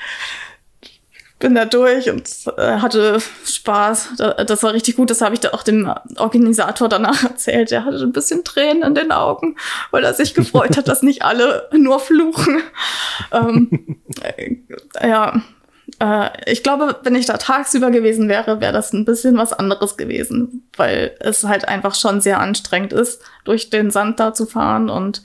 [1.43, 4.15] bin da durch und äh, hatte Spaß.
[4.47, 5.11] Das war richtig gut.
[5.11, 7.73] Das habe ich da auch dem Organisator danach erzählt.
[7.73, 9.57] Der hatte ein bisschen Tränen in den Augen,
[9.91, 12.63] weil er sich gefreut hat, dass nicht alle nur fluchen.
[13.33, 14.57] ähm, äh,
[15.07, 15.43] ja,
[15.99, 19.97] äh, ich glaube, wenn ich da tagsüber gewesen wäre, wäre das ein bisschen was anderes
[19.97, 24.89] gewesen, weil es halt einfach schon sehr anstrengend ist, durch den Sand da zu fahren
[24.89, 25.25] und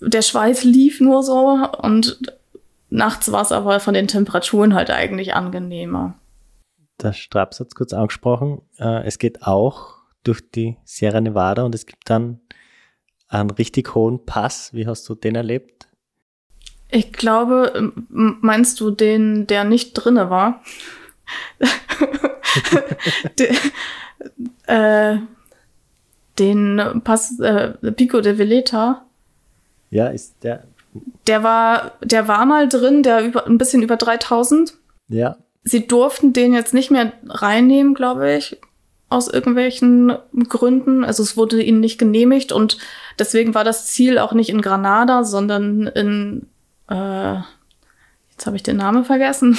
[0.00, 2.18] der Schweiß lief nur so und
[2.88, 6.14] Nachts war es aber von den Temperaturen halt eigentlich angenehmer.
[7.02, 8.62] Der Straps hat es kurz angesprochen.
[8.78, 12.40] Äh, es geht auch durch die Sierra Nevada und es gibt dann
[13.28, 14.72] einen richtig hohen Pass.
[14.72, 15.88] Wie hast du den erlebt?
[16.88, 20.62] Ich glaube, meinst du den, der nicht drinne war?
[23.38, 23.56] den,
[24.66, 25.18] äh,
[26.38, 29.04] den Pass äh, Pico de Veleta.
[29.90, 30.64] Ja, ist der
[31.26, 34.74] der war, der war mal drin, der über, ein bisschen über 3000.
[35.08, 35.36] Ja.
[35.64, 38.58] Sie durften den jetzt nicht mehr reinnehmen, glaube ich,
[39.08, 40.16] aus irgendwelchen
[40.48, 41.04] Gründen.
[41.04, 42.78] Also es wurde ihnen nicht genehmigt und
[43.18, 46.46] deswegen war das Ziel auch nicht in Granada, sondern in,
[46.88, 47.34] äh,
[48.30, 49.58] jetzt habe ich den Namen vergessen.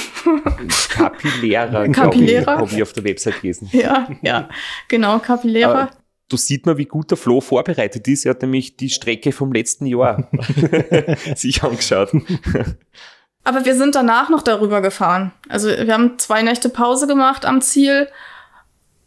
[0.90, 2.58] Capillera, Capillera.
[2.58, 3.68] habe ich auf der Website gelesen.
[3.72, 4.48] Ja, ja,
[4.88, 5.70] genau, Capillera.
[5.70, 5.90] Aber
[6.28, 8.24] du sieht man, wie gut der Flo vorbereitet ist.
[8.24, 10.28] Er hat nämlich die Strecke vom letzten Jahr
[11.34, 12.10] sich angeschaut.
[13.44, 15.32] Aber wir sind danach noch darüber gefahren.
[15.48, 18.08] Also wir haben zwei Nächte Pause gemacht am Ziel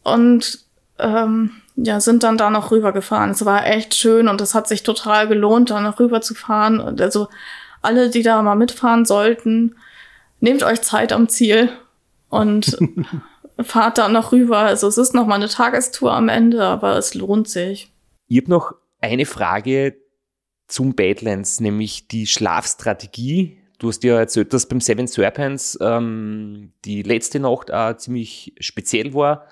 [0.04, 0.60] und
[0.98, 3.32] ähm, ja, sind dann da noch rübergefahren.
[3.32, 6.80] Es war echt schön und es hat sich total gelohnt, da noch rüber zu fahren.
[6.80, 7.28] Und also
[7.82, 9.76] alle, die da mal mitfahren sollten,
[10.40, 11.70] nehmt euch Zeit am Ziel
[12.30, 12.78] und
[13.64, 14.60] fahrt da noch rüber.
[14.60, 17.92] Also es ist noch mal eine Tagestour am Ende, aber es lohnt sich.
[18.28, 19.98] Ich habe noch eine Frage
[20.68, 23.58] zum Badlands, nämlich die Schlafstrategie.
[23.80, 29.14] Du hast ja erzählt, dass beim Seven Serpents ähm, die letzte Nacht auch ziemlich speziell
[29.14, 29.48] war,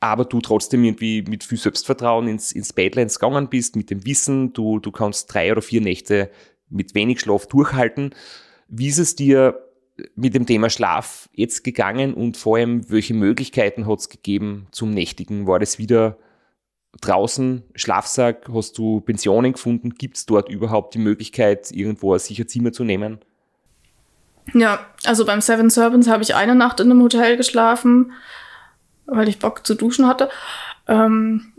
[0.00, 4.52] aber du trotzdem irgendwie mit viel Selbstvertrauen ins, ins Badlands gegangen bist, mit dem Wissen,
[4.52, 6.30] du, du kannst drei oder vier Nächte
[6.68, 8.14] mit wenig Schlaf durchhalten.
[8.68, 9.65] Wie ist es dir
[10.14, 14.90] mit dem Thema Schlaf jetzt gegangen und vor allem, welche Möglichkeiten hat es gegeben zum
[14.90, 15.46] Nächtigen?
[15.46, 16.18] War das wieder
[17.00, 19.90] draußen, Schlafsack, hast du Pensionen gefunden?
[19.90, 23.18] Gibt es dort überhaupt die Möglichkeit, irgendwo ein sicher Zimmer zu nehmen?
[24.54, 28.12] Ja, also beim Seven Servants habe ich eine Nacht in einem Hotel geschlafen,
[29.06, 30.30] weil ich Bock zu duschen hatte.
[30.86, 31.52] Ähm,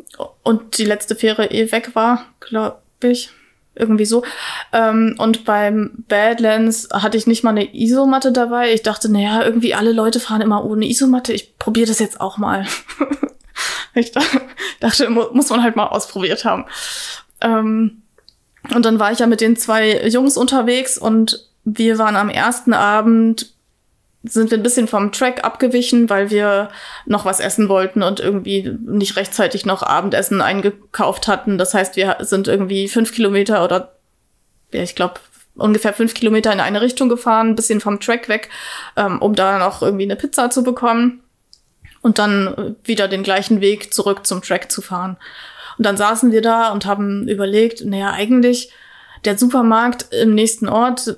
[0.43, 3.29] und die letzte Fähre eh weg war, glaube ich.
[3.79, 4.23] Irgendwie so.
[4.73, 8.73] Ähm, und beim Badlands hatte ich nicht mal eine Isomatte dabei.
[8.73, 11.33] Ich dachte, naja, irgendwie alle Leute fahren immer ohne Isomatte.
[11.33, 12.65] Ich probiere das jetzt auch mal.
[13.93, 14.11] ich
[14.79, 16.65] dachte, muss man halt mal ausprobiert haben.
[17.41, 18.01] Ähm,
[18.73, 22.73] und dann war ich ja mit den zwei Jungs unterwegs und wir waren am ersten
[22.73, 23.53] Abend,
[24.27, 26.69] sind wir ein bisschen vom Track abgewichen, weil wir
[27.05, 31.57] noch was essen wollten und irgendwie nicht rechtzeitig noch Abendessen eingekauft hatten.
[31.57, 33.93] Das heißt, wir sind irgendwie fünf Kilometer oder
[34.71, 35.15] ja, ich glaube,
[35.55, 38.49] ungefähr fünf Kilometer in eine Richtung gefahren, ein bisschen vom Track weg,
[38.95, 41.23] ähm, um da noch irgendwie eine Pizza zu bekommen
[42.01, 45.17] und dann wieder den gleichen Weg zurück zum Track zu fahren.
[45.77, 48.71] Und dann saßen wir da und haben überlegt, naja, eigentlich
[49.25, 51.17] der Supermarkt im nächsten Ort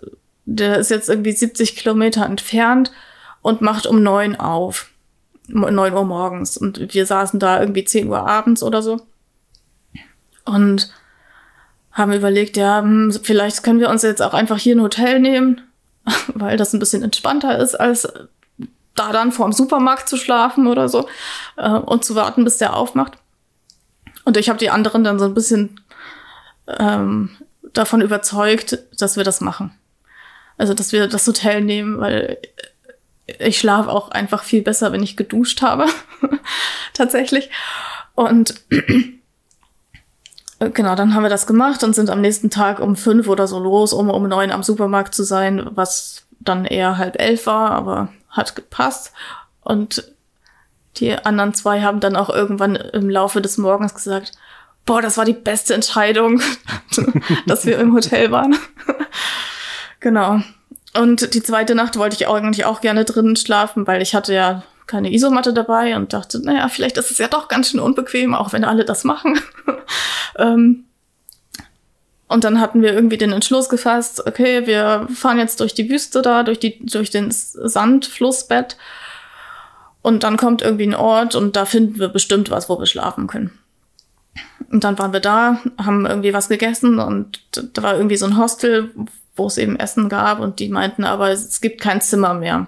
[0.49, 2.91] der ist jetzt irgendwie 70 Kilometer entfernt
[3.41, 4.89] und macht um neun auf.
[5.47, 6.57] Neun Uhr morgens.
[6.57, 9.01] Und wir saßen da irgendwie 10 Uhr abends oder so.
[10.45, 10.91] Und
[11.91, 15.61] haben überlegt, ja, hm, vielleicht können wir uns jetzt auch einfach hier ein Hotel nehmen,
[16.33, 18.07] weil das ein bisschen entspannter ist, als
[18.95, 21.07] da dann vor dem Supermarkt zu schlafen oder so
[21.57, 23.13] äh, und zu warten, bis der aufmacht.
[24.25, 25.79] Und ich habe die anderen dann so ein bisschen
[26.67, 27.31] ähm,
[27.73, 29.71] davon überzeugt, dass wir das machen.
[30.59, 32.37] Also, dass wir das Hotel nehmen, weil
[33.39, 35.87] ich schlafe auch einfach viel besser, wenn ich geduscht habe.
[36.93, 37.49] Tatsächlich.
[38.13, 38.55] Und
[40.59, 43.57] genau, dann haben wir das gemacht und sind am nächsten Tag um fünf oder so
[43.57, 48.09] los, um um neun am Supermarkt zu sein, was dann eher halb elf war, aber
[48.29, 49.13] hat gepasst.
[49.61, 50.11] Und
[50.97, 54.33] die anderen zwei haben dann auch irgendwann im Laufe des Morgens gesagt,
[54.85, 56.41] boah, das war die beste Entscheidung,
[57.47, 58.57] dass wir im Hotel waren.
[59.99, 60.41] Genau.
[60.95, 64.63] Und die zweite Nacht wollte ich eigentlich auch gerne drinnen schlafen, weil ich hatte ja
[64.87, 68.53] keine Isomatte dabei und dachte, naja, vielleicht ist es ja doch ganz schön unbequem, auch
[68.53, 69.39] wenn alle das machen.
[70.37, 70.85] ähm,
[72.27, 76.21] und dann hatten wir irgendwie den Entschluss gefasst, okay, wir fahren jetzt durch die Wüste
[76.21, 78.77] da, durch, die, durch den Sandflussbett.
[80.01, 83.27] Und dann kommt irgendwie ein Ort und da finden wir bestimmt was, wo wir schlafen
[83.27, 83.57] können.
[84.71, 87.41] Und dann waren wir da, haben irgendwie was gegessen und
[87.73, 88.91] da war irgendwie so ein Hostel,
[89.39, 92.67] wo es eben Essen gab und die meinten, aber es gibt kein Zimmer mehr.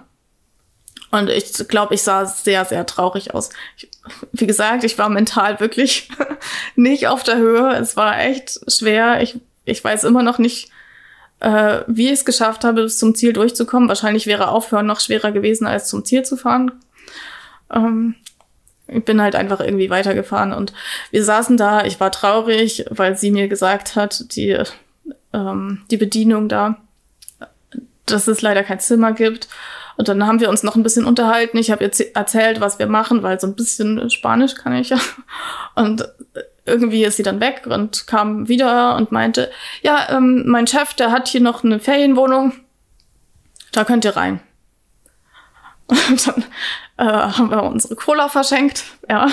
[1.12, 3.50] Und ich glaube, ich sah sehr, sehr traurig aus.
[3.76, 3.90] Ich,
[4.32, 6.08] wie gesagt, ich war mental wirklich
[6.74, 7.76] nicht auf der Höhe.
[7.76, 9.20] Es war echt schwer.
[9.20, 10.70] Ich, ich weiß immer noch nicht,
[11.40, 13.90] äh, wie ich es geschafft habe, bis zum Ziel durchzukommen.
[13.90, 16.72] Wahrscheinlich wäre Aufhören noch schwerer gewesen, als zum Ziel zu fahren.
[17.70, 18.14] Ähm,
[18.86, 20.72] ich bin halt einfach irgendwie weitergefahren und
[21.10, 21.84] wir saßen da.
[21.84, 24.62] Ich war traurig, weil sie mir gesagt hat, die
[25.32, 26.78] ähm, die Bedienung da,
[28.06, 29.48] dass es leider kein Zimmer gibt.
[29.96, 31.58] Und dann haben wir uns noch ein bisschen unterhalten.
[31.58, 34.98] Ich habe ihr erzählt, was wir machen, weil so ein bisschen Spanisch kann ich ja.
[35.74, 36.08] Und
[36.64, 39.50] irgendwie ist sie dann weg und kam wieder und meinte,
[39.82, 42.52] ja, ähm, mein Chef, der hat hier noch eine Ferienwohnung.
[43.72, 44.40] Da könnt ihr rein.
[45.86, 46.44] Und dann
[46.96, 49.28] äh, haben wir unsere Cola verschenkt, ja.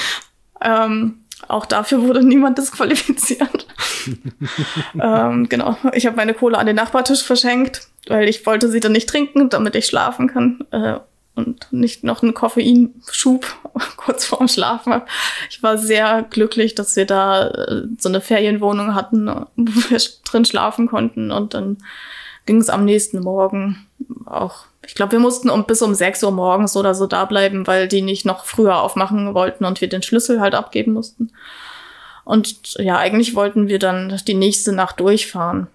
[0.60, 3.66] ähm, auch dafür wurde niemand disqualifiziert.
[5.00, 5.76] ähm, genau.
[5.92, 9.48] Ich habe meine Cola an den Nachbartisch verschenkt, weil ich wollte sie dann nicht trinken,
[9.50, 10.64] damit ich schlafen kann.
[10.70, 10.98] Äh,
[11.36, 13.46] und nicht noch einen Koffeinschub
[13.96, 15.06] kurz vorm Schlafen habe.
[15.50, 19.26] Ich war sehr glücklich, dass wir da äh, so eine Ferienwohnung hatten,
[19.56, 21.30] wo wir drin schlafen konnten.
[21.30, 21.78] Und dann
[22.46, 23.86] ging es am nächsten Morgen
[24.26, 27.66] auch ich glaube, wir mussten um, bis um 6 Uhr morgens oder so da bleiben,
[27.66, 31.30] weil die nicht noch früher aufmachen wollten und wir den Schlüssel halt abgeben mussten.
[32.24, 35.66] Und ja, eigentlich wollten wir dann die nächste Nacht durchfahren.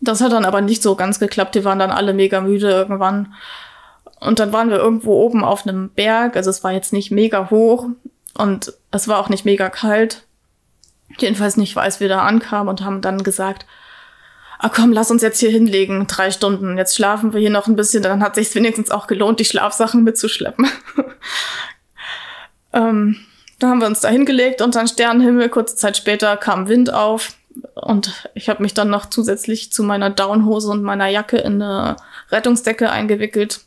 [0.00, 1.54] Das hat dann aber nicht so ganz geklappt.
[1.54, 3.34] Die waren dann alle mega müde irgendwann.
[4.20, 6.36] Und dann waren wir irgendwo oben auf einem Berg.
[6.36, 7.86] Also es war jetzt nicht mega hoch.
[8.36, 10.24] und es war auch nicht mega kalt.
[11.18, 13.66] Jedenfalls nicht, als wir da ankamen und haben dann gesagt,
[14.58, 16.76] ah komm, lass uns jetzt hier hinlegen, drei Stunden.
[16.76, 20.04] Jetzt schlafen wir hier noch ein bisschen, dann hat sich wenigstens auch gelohnt, die Schlafsachen
[20.04, 20.68] mitzuschleppen.
[22.72, 23.16] ähm,
[23.58, 25.48] da haben wir uns da hingelegt und dann Sternenhimmel.
[25.48, 27.34] Kurze Zeit später kam Wind auf
[27.74, 31.96] und ich habe mich dann noch zusätzlich zu meiner Downhose und meiner Jacke in eine
[32.30, 33.60] Rettungsdecke eingewickelt.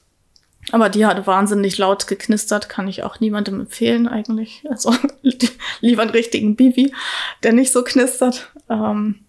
[0.72, 4.64] Aber die hat wahnsinnig laut geknistert, kann ich auch niemandem empfehlen eigentlich.
[4.70, 4.94] Also
[5.82, 6.94] lieber einen richtigen Bibi,
[7.44, 8.52] der nicht so knistert.
[8.70, 9.26] Ähm,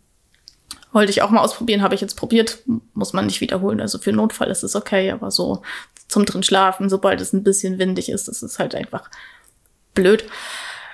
[0.92, 2.58] wollte ich auch mal ausprobieren, habe ich jetzt probiert,
[2.92, 3.80] muss man nicht wiederholen.
[3.80, 5.62] Also für Notfall ist es okay, aber so
[6.06, 9.08] zum drin schlafen, sobald es ein bisschen windig ist, ist halt einfach
[9.95, 10.24] blöd.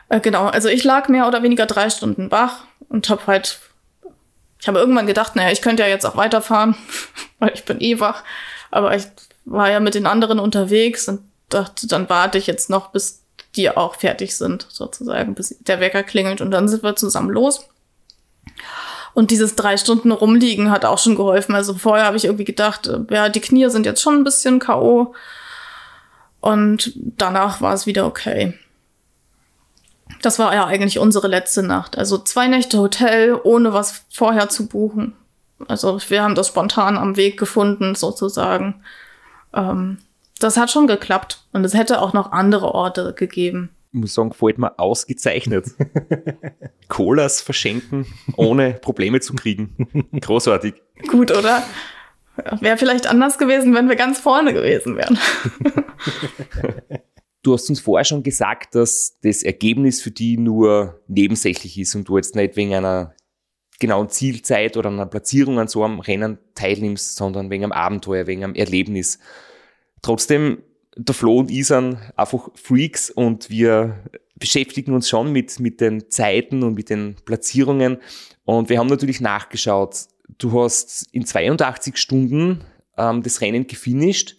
[0.09, 3.61] Äh, genau, also ich lag mehr oder weniger drei Stunden wach und habe halt,
[4.61, 6.77] ich habe irgendwann gedacht, naja, ich könnte ja jetzt auch weiterfahren,
[7.39, 8.25] weil ich bin eh wach.
[8.71, 9.05] Aber ich
[9.45, 13.23] war ja mit den anderen unterwegs und dachte, dann warte ich jetzt noch, bis
[13.57, 17.69] die auch fertig sind, sozusagen, bis der Wecker klingelt und dann sind wir zusammen los.
[19.15, 21.55] Und dieses drei Stunden rumliegen hat auch schon geholfen.
[21.55, 24.59] Also vorher habe ich irgendwie gedacht, äh, ja, die Knie sind jetzt schon ein bisschen
[24.59, 25.15] K.O.
[26.41, 28.55] Und danach war es wieder okay.
[30.23, 31.97] Das war ja eigentlich unsere letzte Nacht.
[31.97, 35.15] Also zwei Nächte Hotel, ohne was vorher zu buchen.
[35.67, 38.83] Also wir haben das spontan am Weg gefunden, sozusagen.
[39.55, 39.99] Ähm,
[40.39, 41.45] das hat schon geklappt.
[41.53, 45.67] Und es hätte auch noch andere Orte gegeben ich muss sagen, gefällt mir ausgezeichnet.
[46.89, 48.07] Colas verschenken,
[48.37, 50.09] ohne Probleme zu kriegen.
[50.21, 50.75] Großartig.
[51.09, 51.63] Gut, oder?
[52.61, 55.19] Wäre vielleicht anders gewesen, wenn wir ganz vorne gewesen wären.
[57.43, 62.09] du hast uns vorher schon gesagt, dass das Ergebnis für die nur nebensächlich ist und
[62.09, 63.15] du jetzt nicht wegen einer
[63.79, 68.43] genauen Zielzeit oder einer Platzierung an so einem Rennen teilnimmst, sondern wegen einem Abenteuer, wegen
[68.43, 69.19] einem Erlebnis.
[70.03, 70.63] Trotzdem
[70.97, 74.03] der Flo und ich sind einfach Freaks und wir
[74.35, 77.99] beschäftigen uns schon mit, mit den Zeiten und mit den Platzierungen.
[78.45, 80.07] Und wir haben natürlich nachgeschaut.
[80.39, 82.65] Du hast in 82 Stunden
[82.97, 84.37] ähm, das Rennen gefinisht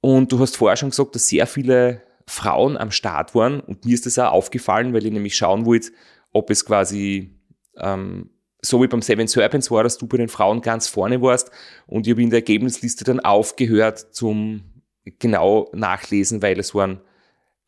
[0.00, 3.60] und du hast vorher schon gesagt, dass sehr viele Frauen am Start waren.
[3.60, 5.90] Und mir ist das auch aufgefallen, weil ich nämlich schauen wollte,
[6.32, 7.34] ob es quasi
[7.76, 11.50] ähm, so wie beim Seven Serpents war, dass du bei den Frauen ganz vorne warst.
[11.86, 14.82] Und ich habe in der Ergebnisliste dann aufgehört zum
[15.18, 17.00] genau nachlesen, weil es waren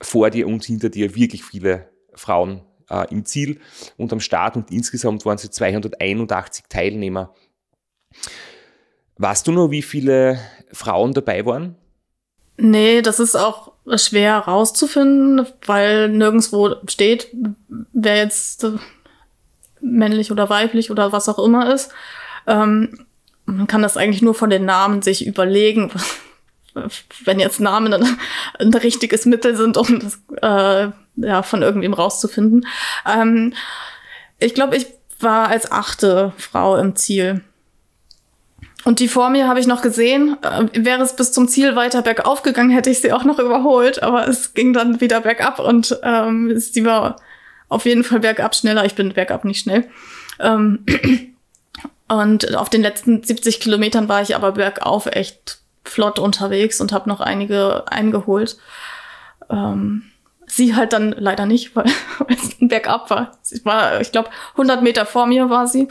[0.02, 3.60] vor dir und hinter dir wirklich viele Frauen äh, im Ziel
[3.96, 7.34] und am Start und insgesamt waren es 281 Teilnehmer.
[9.16, 10.38] Weißt du noch, wie viele
[10.72, 11.76] Frauen dabei waren?
[12.56, 17.28] Nee, das ist auch schwer rauszufinden, weil nirgendwo steht,
[17.92, 18.66] wer jetzt
[19.80, 21.90] männlich oder weiblich oder was auch immer ist.
[22.46, 23.06] Ähm,
[23.46, 25.90] man kann das eigentlich nur von den Namen sich überlegen,
[27.24, 28.18] wenn jetzt Namen ein,
[28.58, 32.66] ein richtiges Mittel sind, um das äh, ja, von irgendwem rauszufinden.
[33.06, 33.54] Ähm,
[34.38, 34.86] ich glaube, ich
[35.18, 37.42] war als achte Frau im Ziel.
[38.90, 40.36] Und die vor mir habe ich noch gesehen.
[40.42, 44.02] Äh, wäre es bis zum Ziel weiter bergauf gegangen, hätte ich sie auch noch überholt.
[44.02, 47.14] Aber es ging dann wieder bergab und ähm, sie war
[47.68, 48.84] auf jeden Fall bergab schneller.
[48.84, 49.88] Ich bin bergab nicht schnell.
[50.40, 50.84] Ähm,
[52.08, 57.08] und auf den letzten 70 Kilometern war ich aber bergauf echt flott unterwegs und habe
[57.08, 58.58] noch einige eingeholt.
[59.50, 60.02] Ähm,
[60.48, 61.86] sie halt dann leider nicht, weil
[62.26, 63.38] es Bergab war.
[63.42, 65.86] Sie war, ich glaube, 100 Meter vor mir war sie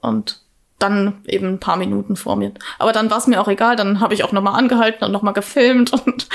[0.00, 0.43] und
[0.78, 2.52] dann eben ein paar Minuten vor mir.
[2.78, 5.34] Aber dann war es mir auch egal, dann habe ich auch nochmal angehalten und nochmal
[5.34, 6.28] gefilmt und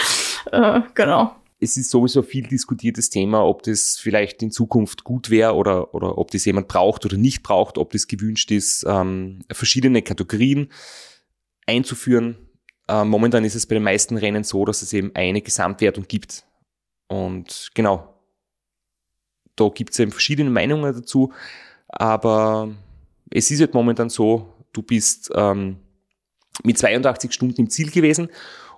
[0.52, 1.36] äh, genau.
[1.62, 6.18] Es ist sowieso viel diskutiertes Thema, ob das vielleicht in Zukunft gut wäre oder, oder
[6.18, 10.70] ob das jemand braucht oder nicht braucht, ob das gewünscht ist, ähm, verschiedene Kategorien
[11.68, 12.38] einzuführen
[12.90, 16.44] äh, momentan ist es bei den meisten Rennen so, dass es eben eine Gesamtwertung gibt.
[17.08, 18.16] Und genau,
[19.56, 21.32] da gibt es eben verschiedene Meinungen dazu,
[21.88, 22.70] aber
[23.32, 25.78] es ist halt momentan so, du bist ähm,
[26.64, 28.30] mit 82 Stunden im Ziel gewesen.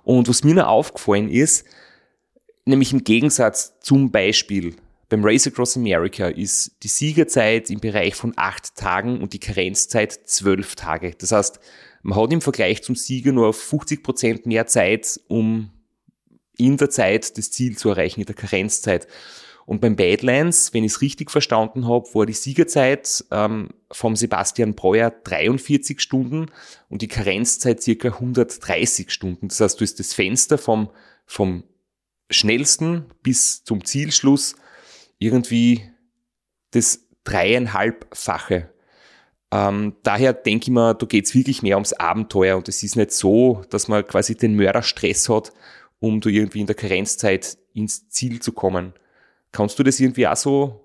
[0.04, 1.64] Und was mir noch aufgefallen ist,
[2.64, 4.74] nämlich im Gegensatz zum Beispiel
[5.08, 10.12] beim Race Across America ist die Siegerzeit im Bereich von acht Tagen und die Karenzzeit
[10.12, 11.14] zwölf Tage.
[11.18, 11.60] Das heißt,
[12.02, 15.70] man hat im Vergleich zum Sieger nur 50 Prozent mehr Zeit, um
[16.56, 19.06] in der Zeit das Ziel zu erreichen, in der Karenzzeit.
[19.72, 24.74] Und beim Badlands, wenn ich es richtig verstanden habe, war die Siegerzeit ähm, vom Sebastian
[24.74, 26.50] Breuer 43 Stunden
[26.90, 29.48] und die Karenzzeit circa 130 Stunden.
[29.48, 30.90] Das heißt, du hast das Fenster vom,
[31.24, 31.64] vom
[32.28, 34.56] schnellsten bis zum Zielschluss
[35.18, 35.90] irgendwie
[36.72, 38.68] das dreieinhalbfache
[39.50, 42.96] ähm, daher denke ich mir, da geht es wirklich mehr ums Abenteuer und es ist
[42.96, 45.50] nicht so, dass man quasi den Mörderstress hat,
[45.98, 48.92] um da irgendwie in der Karenzzeit ins Ziel zu kommen.
[49.52, 50.84] Kannst du das irgendwie auch so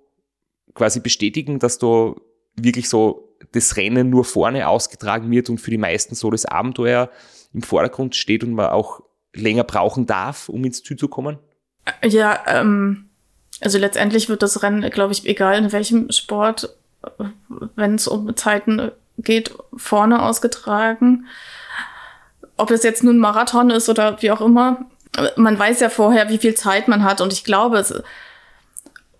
[0.74, 2.20] quasi bestätigen, dass du
[2.56, 7.10] wirklich so das Rennen nur vorne ausgetragen wird und für die meisten so das Abenteuer
[7.54, 9.02] im Vordergrund steht und man auch
[9.34, 11.38] länger brauchen darf, um ins Ziel zu kommen?
[12.04, 13.10] Ja, ähm,
[13.62, 16.76] also letztendlich wird das Rennen, glaube ich, egal in welchem Sport,
[17.76, 21.26] wenn es um Zeiten geht, vorne ausgetragen.
[22.58, 24.86] Ob es jetzt nun Marathon ist oder wie auch immer,
[25.36, 27.94] man weiß ja vorher, wie viel Zeit man hat und ich glaube, es,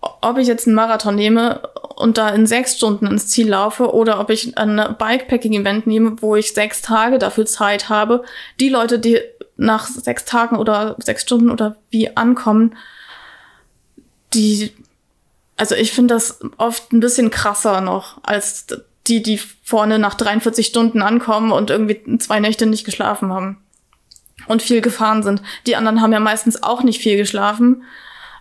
[0.00, 1.60] ob ich jetzt einen Marathon nehme
[1.96, 6.36] und da in sechs Stunden ins Ziel laufe oder ob ich ein Bikepacking-Event nehme, wo
[6.36, 8.24] ich sechs Tage dafür Zeit habe,
[8.60, 9.20] die Leute, die
[9.56, 12.76] nach sechs Tagen oder sechs Stunden oder wie ankommen,
[14.34, 14.72] die,
[15.56, 18.66] also ich finde das oft ein bisschen krasser noch als
[19.08, 23.62] die, die vorne nach 43 Stunden ankommen und irgendwie zwei Nächte nicht geschlafen haben
[24.46, 25.42] und viel gefahren sind.
[25.66, 27.82] Die anderen haben ja meistens auch nicht viel geschlafen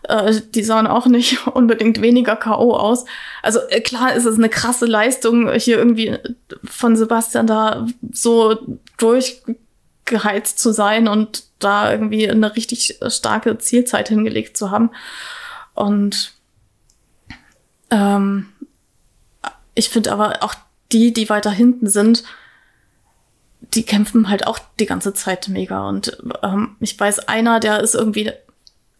[0.08, 2.76] äh, die sahen auch nicht unbedingt weniger K.O.
[2.76, 3.06] aus.
[3.44, 6.18] Also äh, klar ist es eine krasse Leistung, hier irgendwie
[6.64, 8.58] von Sebastian da so
[8.98, 14.92] durchgeheizt zu sein und da irgendwie eine richtig starke Zielzeit hingelegt zu haben.
[15.74, 16.34] Und
[17.90, 18.48] ähm,
[19.76, 20.56] ich finde aber auch
[20.92, 22.24] die, die weiter hinten sind,
[23.74, 25.88] die kämpfen halt auch die ganze Zeit mega.
[25.88, 28.32] Und ähm, ich weiß, einer, der ist irgendwie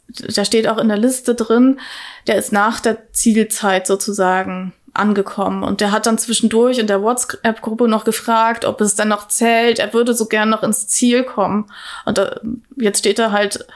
[0.08, 1.80] da steht auch in der Liste drin,
[2.28, 7.88] der ist nach der Zielzeit sozusagen angekommen und der hat dann zwischendurch in der WhatsApp-Gruppe
[7.88, 9.80] noch gefragt, ob es dann noch zählt.
[9.80, 11.68] Er würde so gern noch ins Ziel kommen.
[12.06, 12.40] Und da,
[12.76, 13.68] jetzt steht er halt,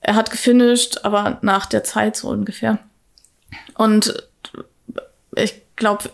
[0.00, 2.78] er hat gefinisht, aber nach der Zeit so ungefähr.
[3.74, 4.26] Und
[5.34, 6.08] ich glaube,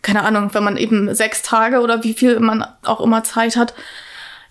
[0.00, 3.74] keine Ahnung, wenn man eben sechs Tage oder wie viel man auch immer Zeit hat,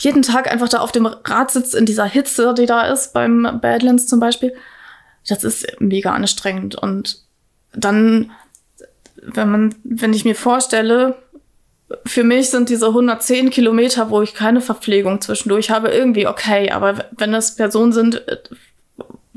[0.04, 3.60] jeden Tag einfach da auf dem Rad sitzt in dieser Hitze, die da ist, beim
[3.62, 4.54] Badlands zum Beispiel,
[5.28, 6.76] das ist mega anstrengend.
[6.76, 7.24] Und
[7.74, 8.32] dann,
[9.22, 11.16] wenn man, wenn ich mir vorstelle,
[12.06, 16.72] für mich sind diese 110 Kilometer, wo ich keine Verpflegung zwischendurch habe, irgendwie okay.
[16.72, 18.24] Aber wenn es Personen sind,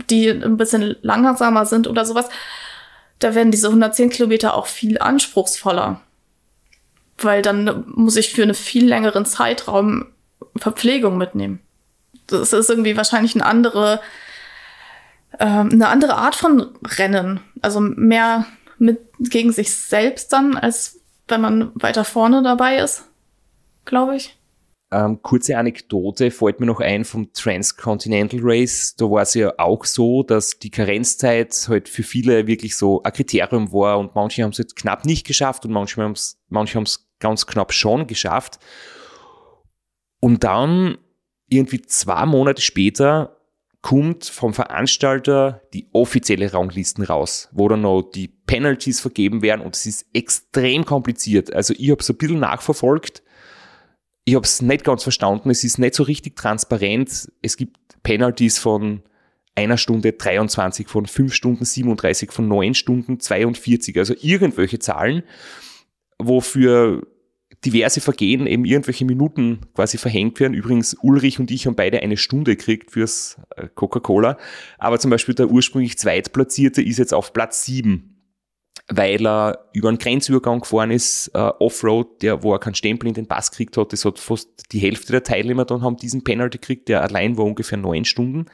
[0.08, 2.28] die ein bisschen langsamer sind oder sowas,
[3.18, 6.00] da werden diese 110 Kilometer auch viel anspruchsvoller.
[7.18, 10.06] Weil dann muss ich für einen viel längeren Zeitraum
[10.56, 11.60] Verpflegung mitnehmen.
[12.26, 14.00] Das ist irgendwie wahrscheinlich eine andere,
[15.38, 17.40] äh, eine andere Art von Rennen.
[17.60, 18.46] Also mehr
[18.78, 23.04] mit gegen sich selbst dann, als wenn man weiter vorne dabei ist,
[23.84, 24.36] glaube ich.
[24.92, 28.94] Ähm, kurze Anekdote fällt mir noch ein vom Transcontinental Race.
[28.96, 33.12] Da war es ja auch so, dass die Karenzzeit halt für viele wirklich so ein
[33.12, 36.82] Kriterium war und manche haben es jetzt knapp nicht geschafft und manche haben es manche
[37.18, 38.60] ganz knapp schon geschafft.
[40.24, 40.96] Und dann
[41.50, 43.42] irgendwie zwei Monate später
[43.82, 49.76] kommt vom Veranstalter die offizielle Ranglisten raus, wo dann noch die Penalties vergeben werden und
[49.76, 51.52] es ist extrem kompliziert.
[51.52, 53.22] Also ich habe es ein bisschen nachverfolgt.
[54.24, 55.50] Ich habe es nicht ganz verstanden.
[55.50, 57.30] Es ist nicht so richtig transparent.
[57.42, 59.02] Es gibt Penalties von
[59.54, 63.98] einer Stunde 23, von fünf Stunden 37, von neun Stunden 42.
[63.98, 65.22] Also irgendwelche Zahlen,
[66.18, 67.02] wofür
[67.64, 70.54] diverse Vergehen eben irgendwelche Minuten quasi verhängt werden.
[70.54, 74.36] Übrigens, Ulrich und ich haben beide eine Stunde gekriegt fürs äh, Coca-Cola.
[74.78, 78.14] Aber zum Beispiel der ursprünglich Zweitplatzierte ist jetzt auf Platz sieben
[78.88, 83.14] weil er über einen Grenzübergang gefahren ist, äh, Offroad, der, wo er keinen Stempel in
[83.14, 83.92] den Pass gekriegt hat.
[83.92, 87.46] Das hat fast die Hälfte der Teilnehmer dann haben diesen Penalty gekriegt, der allein war
[87.46, 88.46] ungefähr neun Stunden.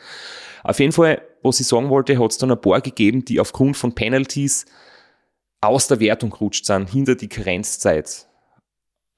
[0.62, 3.76] Auf jeden Fall, was ich sagen wollte, hat es dann ein paar gegeben, die aufgrund
[3.76, 4.66] von Penalties
[5.60, 8.28] aus der Wertung gerutscht sind, hinter die Karenzzeit.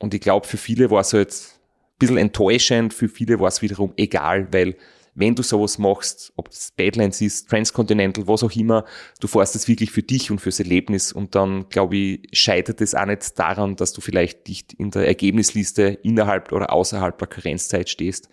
[0.03, 3.63] Und ich glaube, für viele war es halt ein bisschen enttäuschend, für viele war es
[3.63, 4.77] wiederum egal, weil
[5.15, 8.85] wenn du sowas machst, ob das Badlands ist, Transcontinental, was auch immer,
[9.21, 12.97] du fährst es wirklich für dich und fürs Erlebnis und dann, glaube ich, scheitert es
[12.97, 17.89] auch nicht daran, dass du vielleicht nicht in der Ergebnisliste innerhalb oder außerhalb der Karenzzeit
[17.89, 18.29] stehst.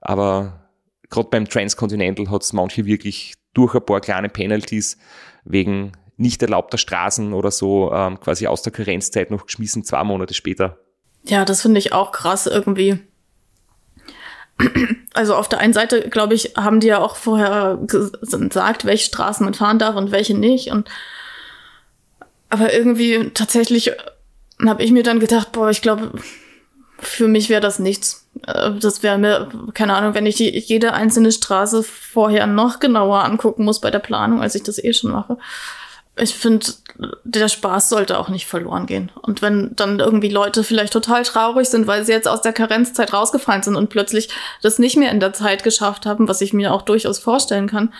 [0.00, 0.70] Aber
[1.10, 4.96] gerade beim Transcontinental hat es manche wirklich durch ein paar kleine Penalties
[5.44, 10.32] wegen nicht erlaubter Straßen oder so ähm, quasi aus der Karenzzeit noch geschmissen, zwei Monate
[10.32, 10.78] später.
[11.24, 12.98] Ja, das finde ich auch krass irgendwie.
[15.14, 19.44] Also auf der einen Seite, glaube ich, haben die ja auch vorher gesagt, welche Straßen
[19.44, 20.70] man fahren darf und welche nicht.
[20.70, 20.88] Und
[22.48, 23.92] aber irgendwie tatsächlich
[24.64, 26.12] habe ich mir dann gedacht, boah, ich glaube,
[26.98, 28.28] für mich wäre das nichts.
[28.46, 33.24] Äh, das wäre mir, keine Ahnung, wenn ich die, jede einzelne Straße vorher noch genauer
[33.24, 35.38] angucken muss bei der Planung, als ich das eh schon mache
[36.20, 36.66] ich finde,
[37.24, 39.10] der Spaß sollte auch nicht verloren gehen.
[39.22, 43.12] Und wenn dann irgendwie Leute vielleicht total traurig sind, weil sie jetzt aus der Karenzzeit
[43.12, 44.28] rausgefallen sind und plötzlich
[44.62, 47.92] das nicht mehr in der Zeit geschafft haben, was ich mir auch durchaus vorstellen kann,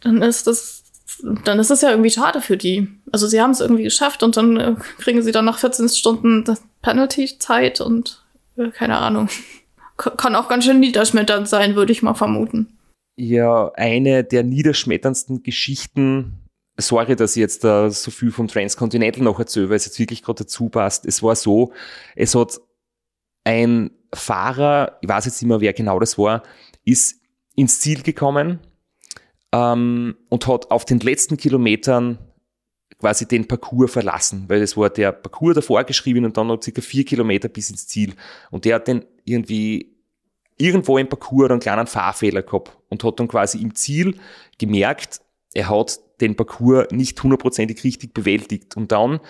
[0.00, 0.84] dann ist das
[1.22, 2.88] dann ist das ja irgendwie schade für die.
[3.12, 6.44] Also sie haben es irgendwie geschafft und dann äh, kriegen sie dann nach 14 Stunden
[6.82, 8.24] Penalty-Zeit und
[8.56, 9.28] äh, keine Ahnung.
[9.96, 12.76] Kann auch ganz schön niederschmetternd sein, würde ich mal vermuten.
[13.16, 16.43] Ja, eine der niederschmetterndsten Geschichten,
[16.76, 20.22] sorry, dass ich jetzt da so viel vom Transcontinental noch erzähle, weil es jetzt wirklich
[20.22, 21.06] gerade dazu passt.
[21.06, 21.72] Es war so,
[22.16, 22.60] es hat
[23.44, 26.42] ein Fahrer, ich weiß jetzt nicht mehr, wer genau das war,
[26.84, 27.20] ist
[27.54, 28.60] ins Ziel gekommen
[29.52, 32.18] ähm, und hat auf den letzten Kilometern
[32.98, 36.80] quasi den Parcours verlassen, weil es war der Parcours davor geschrieben und dann noch circa
[36.80, 38.14] vier Kilometer bis ins Ziel.
[38.50, 39.94] Und der hat den irgendwie
[40.56, 44.18] irgendwo im Parcours einen kleinen Fahrfehler gehabt und hat dann quasi im Ziel
[44.58, 45.20] gemerkt,
[45.52, 48.76] er hat den Parcours nicht hundertprozentig richtig bewältigt.
[48.76, 49.20] Und dann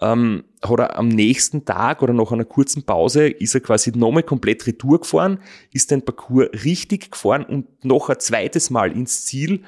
[0.00, 4.24] ähm, hat er am nächsten Tag oder nach einer kurzen Pause ist er quasi nochmal
[4.24, 5.38] komplett retour gefahren,
[5.72, 9.62] ist den Parcours richtig gefahren und noch ein zweites Mal ins Ziel,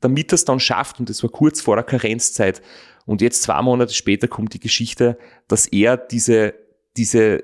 [0.00, 1.00] damit er es dann schafft.
[1.00, 2.62] Und das war kurz vor der Karenzzeit.
[3.06, 5.18] Und jetzt zwei Monate später kommt die Geschichte,
[5.48, 6.54] dass er diese,
[6.96, 7.42] diese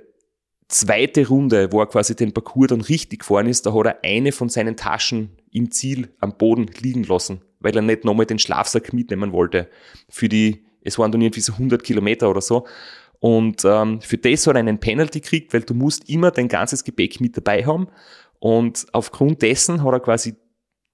[0.69, 4.33] zweite Runde, wo er quasi den Parcours dann richtig gefahren ist, da hat er eine
[4.33, 8.93] von seinen Taschen im Ziel am Boden liegen lassen, weil er nicht nochmal den Schlafsack
[8.93, 9.69] mitnehmen wollte
[10.09, 12.65] für die es waren dann irgendwie so 100 Kilometer oder so.
[13.19, 16.85] Und ähm, für das hat er einen Penalty gekriegt, weil du musst immer dein ganzes
[16.85, 17.89] Gepäck mit dabei haben.
[18.39, 20.37] Und aufgrund dessen hat er quasi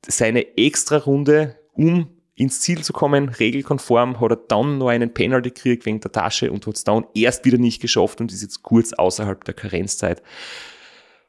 [0.06, 5.50] seine extra Runde, um ins Ziel zu kommen, regelkonform, hat er dann noch einen Penalty
[5.50, 8.62] gekriegt wegen der Tasche und hat es dann erst wieder nicht geschafft und ist jetzt
[8.62, 10.22] kurz außerhalb der Karenzzeit.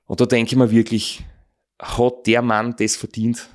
[0.05, 1.25] Und da denke ich mir wirklich,
[1.81, 3.49] hat der Mann das verdient,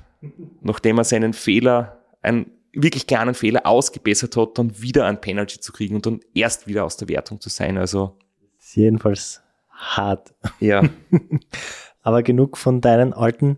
[0.61, 5.71] nachdem er seinen Fehler, ein wirklich kleinen Fehler ausgebessert hat, dann wieder ein Penalty zu
[5.71, 7.77] kriegen und dann erst wieder aus der Wertung zu sein.
[7.77, 8.17] Also
[8.59, 10.33] ist jedenfalls hart.
[10.59, 10.83] Ja.
[12.01, 13.57] Aber genug von deinen alten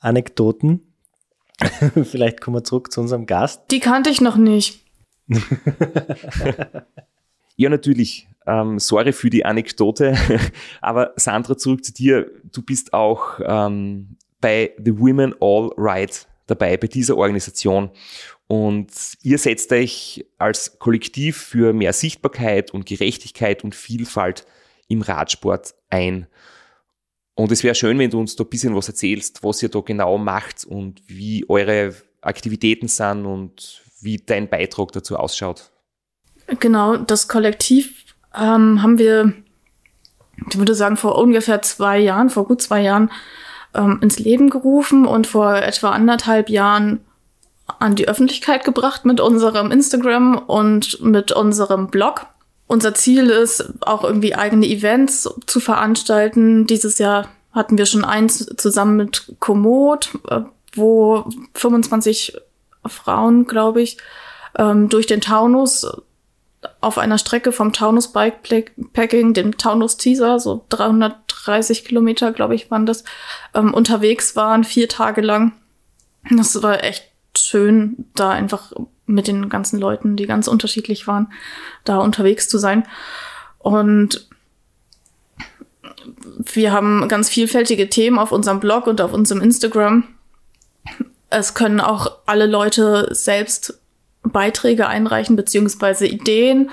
[0.00, 0.80] Anekdoten.
[2.04, 3.62] Vielleicht kommen wir zurück zu unserem Gast.
[3.70, 4.84] Die kannte ich noch nicht.
[7.56, 8.26] ja, natürlich.
[8.46, 10.16] Ähm, sorry für die Anekdote.
[10.80, 12.30] Aber Sandra, zurück zu dir.
[12.50, 17.90] Du bist auch ähm, bei The Women All Right dabei, bei dieser Organisation.
[18.46, 18.90] Und
[19.22, 24.44] ihr setzt euch als Kollektiv für mehr Sichtbarkeit und Gerechtigkeit und Vielfalt
[24.88, 26.26] im Radsport ein.
[27.34, 29.80] Und es wäre schön, wenn du uns da ein bisschen was erzählst, was ihr da
[29.80, 35.70] genau macht und wie eure Aktivitäten sind und wie dein Beitrag dazu ausschaut.
[36.58, 39.32] Genau, das Kollektiv ähm, haben wir,
[40.50, 43.10] ich würde sagen, vor ungefähr zwei Jahren, vor gut zwei Jahren
[43.74, 47.00] ähm, ins Leben gerufen und vor etwa anderthalb Jahren
[47.78, 52.26] an die Öffentlichkeit gebracht mit unserem Instagram und mit unserem Blog.
[52.66, 56.66] Unser Ziel ist auch irgendwie eigene Events zu veranstalten.
[56.66, 60.40] Dieses Jahr hatten wir schon eins zusammen mit Komoot, äh,
[60.74, 62.36] wo 25
[62.86, 63.98] Frauen, glaube ich,
[64.56, 65.86] ähm, durch den Taunus
[66.80, 70.64] auf einer Strecke vom Taunus Bikepacking, dem Taunus Teaser, so
[71.44, 73.04] 330 Kilometer, glaube ich, waren das,
[73.54, 75.52] ähm, unterwegs waren, vier Tage lang.
[76.30, 77.04] Das war echt
[77.36, 78.72] schön, da einfach
[79.06, 81.32] mit den ganzen Leuten, die ganz unterschiedlich waren,
[81.84, 82.86] da unterwegs zu sein.
[83.58, 84.28] Und
[86.38, 90.04] wir haben ganz vielfältige Themen auf unserem Blog und auf unserem Instagram.
[91.28, 93.80] Es können auch alle Leute selbst
[94.22, 96.70] Beiträge einreichen, beziehungsweise Ideen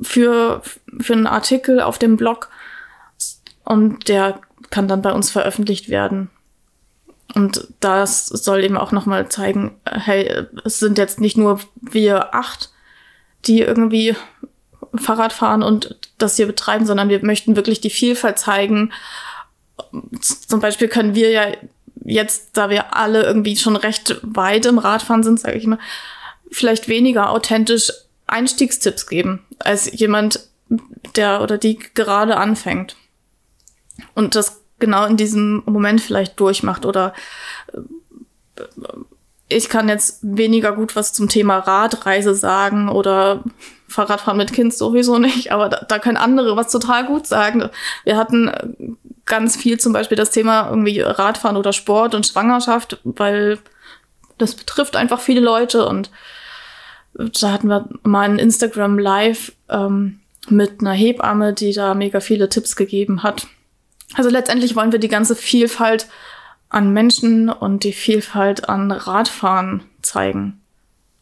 [0.00, 0.62] für,
[1.00, 2.48] für einen Artikel auf dem Blog.
[3.64, 6.30] Und der kann dann bei uns veröffentlicht werden.
[7.34, 12.70] Und das soll eben auch nochmal zeigen, hey, es sind jetzt nicht nur wir acht,
[13.46, 14.14] die irgendwie
[14.94, 18.92] Fahrrad fahren und das hier betreiben, sondern wir möchten wirklich die Vielfalt zeigen.
[20.20, 21.46] Zum Beispiel können wir ja
[22.04, 25.78] jetzt, da wir alle irgendwie schon recht weit im Radfahren sind, sage ich mal,
[26.50, 27.92] vielleicht weniger authentisch
[28.26, 30.40] Einstiegstipps geben als jemand,
[31.16, 32.96] der oder die gerade anfängt.
[34.14, 37.14] Und das genau in diesem Moment vielleicht durchmacht oder
[37.72, 38.62] äh,
[39.48, 43.44] ich kann jetzt weniger gut was zum Thema Radreise sagen oder
[43.88, 47.68] Fahrradfahren mit Kind sowieso nicht, aber da, da können andere was total gut sagen.
[48.04, 48.68] Wir hatten äh,
[49.26, 53.58] ganz viel zum Beispiel das Thema irgendwie Radfahren oder Sport und Schwangerschaft, weil
[54.38, 56.10] das betrifft einfach viele Leute und
[57.14, 62.48] da hatten wir mal ein Instagram Live ähm, mit einer Hebamme, die da mega viele
[62.48, 63.46] Tipps gegeben hat.
[64.14, 66.08] Also letztendlich wollen wir die ganze Vielfalt
[66.68, 70.60] an Menschen und die Vielfalt an Radfahren zeigen.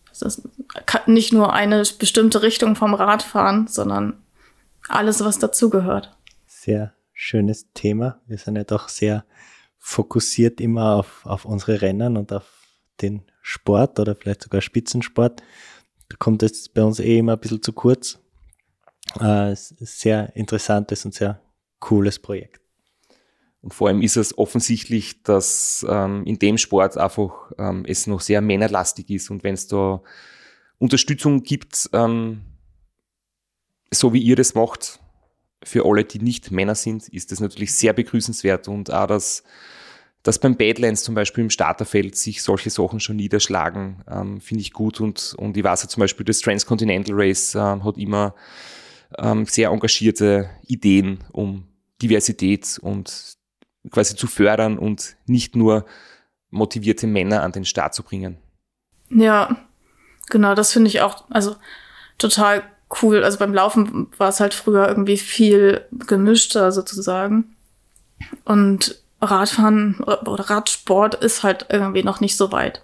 [0.08, 0.48] Das ist
[1.06, 4.22] nicht nur eine bestimmte Richtung vom Radfahren, sondern
[4.88, 6.16] alles, was dazugehört.
[6.46, 8.20] Sehr schönes Thema.
[8.26, 9.24] Wir sind ja doch sehr
[9.78, 12.44] fokussiert immer auf, auf unsere Rennen und auf
[13.00, 15.42] den Sport oder vielleicht sogar Spitzensport.
[16.08, 18.20] Da kommt es bei uns eh immer ein bisschen zu kurz.
[19.18, 21.40] Äh, sehr interessantes und sehr
[21.80, 22.61] cooles Projekt.
[23.62, 28.20] Und vor allem ist es offensichtlich, dass ähm, in dem Sport einfach ähm, es noch
[28.20, 29.30] sehr männerlastig ist.
[29.30, 30.02] Und wenn es da
[30.78, 32.42] Unterstützung gibt, ähm,
[33.92, 34.98] so wie ihr das macht,
[35.62, 38.66] für alle, die nicht Männer sind, ist das natürlich sehr begrüßenswert.
[38.66, 39.44] Und auch, dass,
[40.24, 44.72] dass beim Badlands zum Beispiel im Starterfeld sich solche Sachen schon niederschlagen, ähm, finde ich
[44.72, 45.00] gut.
[45.00, 48.34] Und, und ich weiß ja zum Beispiel, das Transcontinental Race ähm, hat immer
[49.18, 51.68] ähm, sehr engagierte Ideen, um
[52.02, 53.40] Diversität und
[53.90, 55.84] quasi zu fördern und nicht nur
[56.50, 58.38] motivierte Männer an den Start zu bringen.
[59.10, 59.56] Ja,
[60.28, 61.56] genau, das finde ich auch, also
[62.18, 62.62] total
[63.02, 63.24] cool.
[63.24, 67.56] Also beim Laufen war es halt früher irgendwie viel gemischter sozusagen.
[68.44, 72.82] Und Radfahren oder Radsport ist halt irgendwie noch nicht so weit.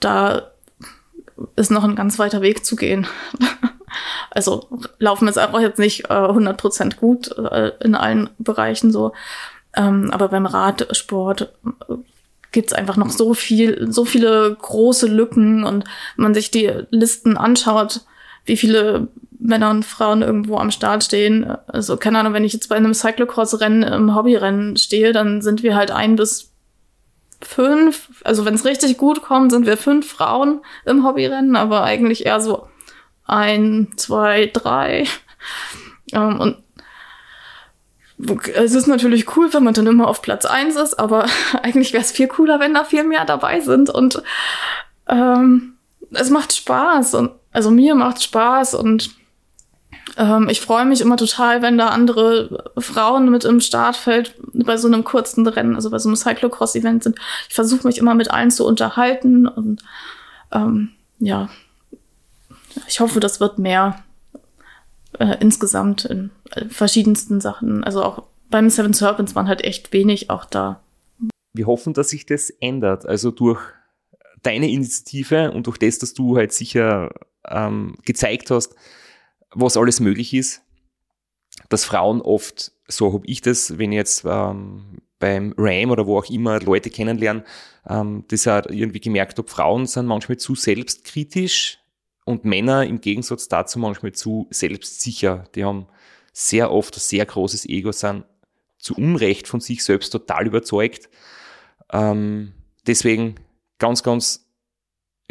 [0.00, 0.50] Da
[1.56, 3.06] ist noch ein ganz weiter Weg zu gehen.
[4.30, 4.68] Also
[4.98, 9.12] Laufen ist einfach jetzt nicht äh, 100% gut äh, in allen Bereichen so.
[9.74, 11.42] Ähm, aber beim Radsport
[11.88, 11.94] äh,
[12.52, 15.84] gibt's einfach noch so viel, so viele große Lücken und
[16.16, 18.00] man sich die Listen anschaut,
[18.44, 19.08] wie viele
[19.38, 21.44] Männer und Frauen irgendwo am Start stehen.
[21.66, 25.76] Also keine Ahnung, wenn ich jetzt bei einem Cyclocross-Rennen im Hobbyrennen stehe, dann sind wir
[25.76, 26.52] halt ein bis
[27.40, 28.10] fünf.
[28.24, 32.40] Also wenn es richtig gut kommt, sind wir fünf Frauen im Hobbyrennen, aber eigentlich eher
[32.40, 32.66] so
[33.30, 35.06] ein, zwei, drei.
[36.12, 36.56] Ähm, und
[38.54, 41.26] es ist natürlich cool, wenn man dann immer auf Platz eins ist, aber
[41.62, 43.90] eigentlich wäre es viel cooler, wenn da viel mehr dabei sind.
[43.90, 44.22] Und
[45.08, 45.74] ähm,
[46.12, 47.14] es macht Spaß.
[47.14, 49.10] Und also mir macht Spaß und
[50.16, 54.88] ähm, ich freue mich immer total, wenn da andere Frauen mit im Startfeld bei so
[54.88, 57.18] einem kurzen Rennen, also bei so einem Cyclocross-Event sind.
[57.48, 59.82] Ich versuche mich immer mit allen zu unterhalten und
[60.52, 61.48] ähm, ja,
[62.86, 64.02] ich hoffe, das wird mehr
[65.18, 67.84] äh, insgesamt in äh, verschiedensten Sachen.
[67.84, 70.80] Also auch beim Seven Serpents waren halt echt wenig auch da.
[71.52, 73.06] Wir hoffen, dass sich das ändert.
[73.06, 73.60] Also durch
[74.42, 77.12] deine Initiative und durch das, dass du halt sicher
[77.46, 78.74] ähm, gezeigt hast,
[79.52, 80.62] was alles möglich ist,
[81.68, 86.18] dass Frauen oft, so habe ich das, wenn ich jetzt ähm, beim RAM oder wo
[86.18, 87.42] auch immer Leute kennenlernen,
[87.88, 91.79] ähm, das hat irgendwie gemerkt habe, Frauen sind manchmal zu selbstkritisch
[92.30, 95.44] und Männer im Gegensatz dazu manchmal zu selbstsicher.
[95.54, 95.86] Die haben
[96.32, 98.24] sehr oft ein sehr großes Ego, sind
[98.78, 101.08] zu Unrecht von sich selbst total überzeugt.
[101.92, 102.52] Ähm,
[102.86, 103.34] deswegen
[103.78, 104.46] ganz, ganz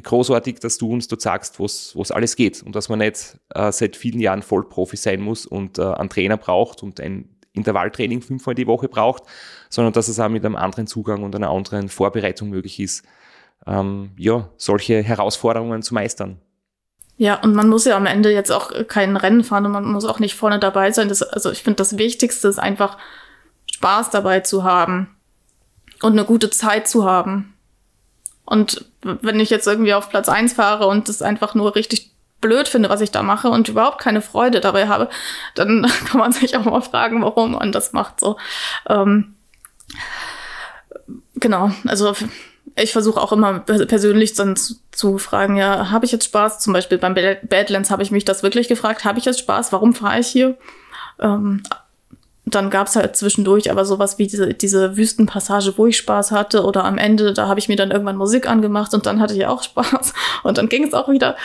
[0.03, 3.71] großartig, dass du uns dort sagst, was, was alles geht und dass man nicht äh,
[3.71, 8.55] seit vielen Jahren Vollprofi sein muss und äh, einen Trainer braucht und ein Intervalltraining fünfmal
[8.55, 9.23] die Woche braucht,
[9.69, 13.03] sondern dass es auch mit einem anderen Zugang und einer anderen Vorbereitung möglich ist,
[13.65, 16.39] ähm, ja, solche Herausforderungen zu meistern.
[17.19, 20.05] Ja, und man muss ja am Ende jetzt auch kein Rennen fahren und man muss
[20.05, 21.09] auch nicht vorne dabei sein.
[21.09, 22.97] Das, also ich finde, das Wichtigste ist einfach
[23.73, 25.13] Spaß dabei zu haben
[26.01, 27.53] und eine gute Zeit zu haben.
[28.45, 32.09] Und wenn ich jetzt irgendwie auf Platz eins fahre und das einfach nur richtig
[32.39, 35.09] blöd finde, was ich da mache und überhaupt keine Freude dabei habe,
[35.55, 38.21] dann kann man sich auch mal fragen, warum man das macht.
[38.21, 38.37] So,
[38.87, 39.35] ähm,
[41.35, 41.71] genau.
[41.85, 42.15] Also
[42.81, 46.59] ich versuche auch immer persönlich dann zu, zu fragen, ja, habe ich jetzt Spaß?
[46.59, 49.71] Zum Beispiel beim Badlands habe ich mich das wirklich gefragt, habe ich jetzt Spaß?
[49.71, 50.57] Warum fahre ich hier?
[51.19, 51.63] Ähm,
[52.45, 56.63] dann gab es halt zwischendurch aber sowas wie diese, diese Wüstenpassage, wo ich Spaß hatte.
[56.63, 59.45] Oder am Ende, da habe ich mir dann irgendwann Musik angemacht und dann hatte ich
[59.45, 60.13] auch Spaß.
[60.43, 61.35] Und dann ging es auch wieder.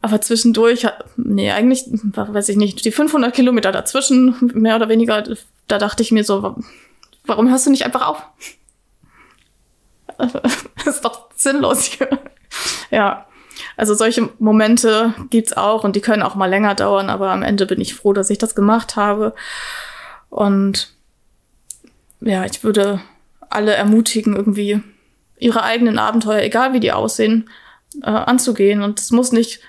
[0.00, 0.86] Aber zwischendurch,
[1.16, 5.22] nee, eigentlich, weiß ich nicht, die 500 Kilometer dazwischen, mehr oder weniger,
[5.66, 6.56] da dachte ich mir so,
[7.24, 8.22] warum hörst du nicht einfach auf?
[10.86, 12.08] ist doch sinnlos hier.
[12.90, 13.26] ja.
[13.76, 17.66] Also solche Momente gibt's auch und die können auch mal länger dauern, aber am Ende
[17.66, 19.34] bin ich froh, dass ich das gemacht habe.
[20.28, 20.92] Und
[22.20, 23.00] ja, ich würde
[23.50, 24.82] alle ermutigen, irgendwie
[25.38, 27.50] ihre eigenen Abenteuer, egal wie die aussehen,
[28.02, 28.82] äh, anzugehen.
[28.82, 29.60] Und es muss nicht,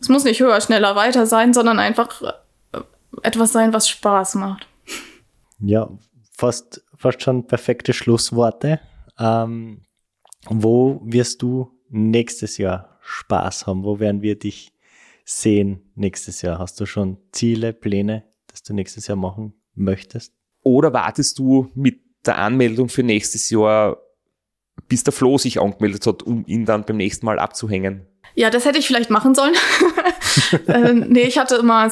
[0.00, 2.80] es muss nicht höher, schneller, weiter sein, sondern einfach äh,
[3.22, 4.66] etwas sein, was Spaß macht.
[5.60, 5.88] Ja,
[6.36, 8.80] fast, fast schon perfekte Schlussworte.
[9.18, 9.82] Ähm,
[10.46, 13.84] wo wirst du nächstes Jahr Spaß haben?
[13.84, 14.72] Wo werden wir dich
[15.24, 16.58] sehen nächstes Jahr?
[16.58, 18.24] Hast du schon Ziele, Pläne?
[18.54, 20.32] das du nächstes Jahr machen möchtest?
[20.62, 23.98] Oder wartest du mit der Anmeldung für nächstes Jahr,
[24.88, 28.06] bis der Flo sich angemeldet hat, um ihn dann beim nächsten Mal abzuhängen?
[28.36, 29.54] Ja, das hätte ich vielleicht machen sollen.
[30.66, 31.88] äh, nee, ich hatte immer,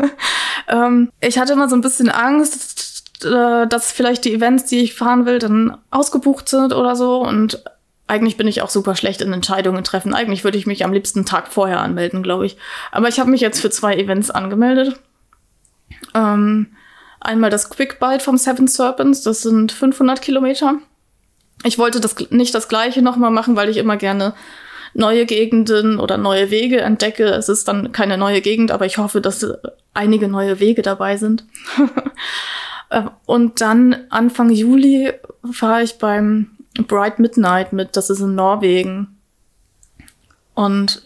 [0.68, 2.77] ähm, ich hatte immer so ein bisschen Angst,
[3.24, 7.20] äh, dass vielleicht die Events, die ich fahren will, dann ausgebucht sind oder so.
[7.20, 7.62] Und
[8.06, 10.14] eigentlich bin ich auch super schlecht in Entscheidungen treffen.
[10.14, 12.56] Eigentlich würde ich mich am liebsten Tag vorher anmelden, glaube ich.
[12.90, 14.98] Aber ich habe mich jetzt für zwei Events angemeldet.
[16.14, 16.68] Ähm,
[17.20, 20.74] einmal das Quick Bite vom Seven Serpents, das sind 500 Kilometer.
[21.64, 24.34] Ich wollte das nicht das gleiche nochmal machen, weil ich immer gerne
[24.94, 27.24] neue Gegenden oder neue Wege entdecke.
[27.24, 29.46] Es ist dann keine neue Gegend, aber ich hoffe, dass
[29.92, 31.44] einige neue Wege dabei sind.
[32.90, 35.12] Äh, und dann Anfang Juli
[35.50, 36.50] fahre ich beim
[36.86, 37.96] Bright Midnight mit.
[37.96, 39.18] Das ist in Norwegen.
[40.54, 41.02] Und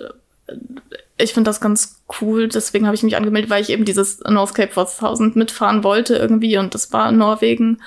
[0.48, 0.54] äh,
[1.18, 2.48] ich finde das ganz cool.
[2.48, 6.58] Deswegen habe ich mich angemeldet, weil ich eben dieses North Cape 4000 mitfahren wollte irgendwie.
[6.58, 7.78] Und das war in Norwegen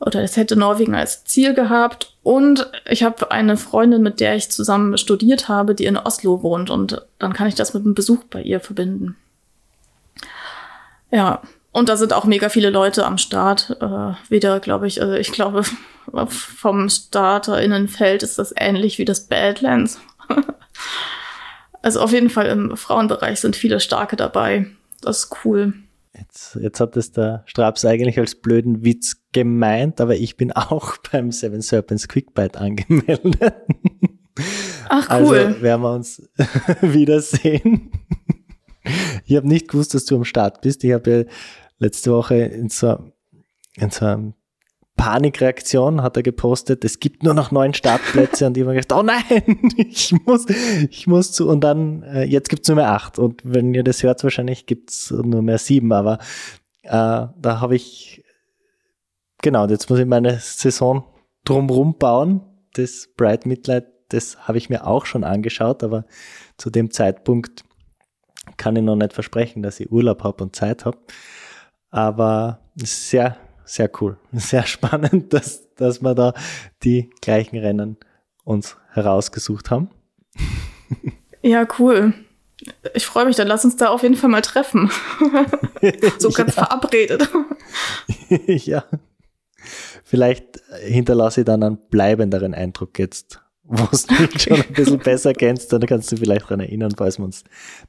[0.00, 2.16] oder es hätte Norwegen als Ziel gehabt.
[2.22, 6.70] Und ich habe eine Freundin, mit der ich zusammen studiert habe, die in Oslo wohnt.
[6.70, 9.16] Und dann kann ich das mit einem Besuch bei ihr verbinden.
[11.10, 11.42] Ja,
[11.72, 13.76] und da sind auch mega viele Leute am Start.
[13.80, 15.62] Äh, wieder, glaube ich, also ich glaube,
[16.28, 20.00] vom StarterInnenfeld ist das ähnlich wie das Badlands.
[21.82, 24.66] also auf jeden Fall im Frauenbereich sind viele Starke dabei.
[25.00, 25.74] Das ist cool.
[26.18, 30.96] Jetzt, jetzt hat es der Straps eigentlich als blöden Witz gemeint, aber ich bin auch
[31.12, 33.54] beim Seven Serpents Quickbite angemeldet.
[34.88, 35.38] Ach cool.
[35.38, 36.28] Also werden wir uns
[36.80, 37.92] wiedersehen.
[39.26, 40.82] Ich habe nicht gewusst, dass du am Start bist.
[40.84, 41.24] Ich habe ja
[41.80, 43.12] letzte Woche in so,
[43.74, 44.34] in so einem
[44.96, 48.46] Panikreaktion hat er gepostet, es gibt nur noch neun Startplätze.
[48.46, 50.44] Und ich habe gedacht, oh nein, ich muss,
[50.90, 53.18] ich muss zu und dann, äh, jetzt gibt's nur mehr acht.
[53.18, 56.18] Und wenn ihr das hört, wahrscheinlich gibt's nur mehr sieben, aber
[56.82, 58.24] äh, da habe ich,
[59.40, 61.04] genau, jetzt muss ich meine Saison
[61.46, 62.42] drumrum bauen,
[62.74, 66.04] das Bright Midnight, das habe ich mir auch schon angeschaut, aber
[66.58, 67.64] zu dem Zeitpunkt
[68.58, 70.98] kann ich noch nicht versprechen, dass ich Urlaub habe und Zeit habe,
[71.90, 73.36] aber sehr
[73.70, 74.16] sehr cool.
[74.32, 76.34] Sehr spannend, dass, dass wir da
[76.82, 77.96] die gleichen Rennen
[78.44, 79.90] uns herausgesucht haben.
[81.42, 82.12] Ja, cool.
[82.94, 84.90] Ich freue mich, dann lass uns da auf jeden Fall mal treffen.
[86.18, 86.64] so ganz ja.
[86.64, 87.30] verabredet.
[88.46, 88.84] ja.
[90.04, 95.32] Vielleicht hinterlasse ich dann einen bleibenderen Eindruck jetzt, wo du mich schon ein bisschen besser
[95.32, 97.44] kennst, dann kannst du vielleicht daran erinnern, falls wir uns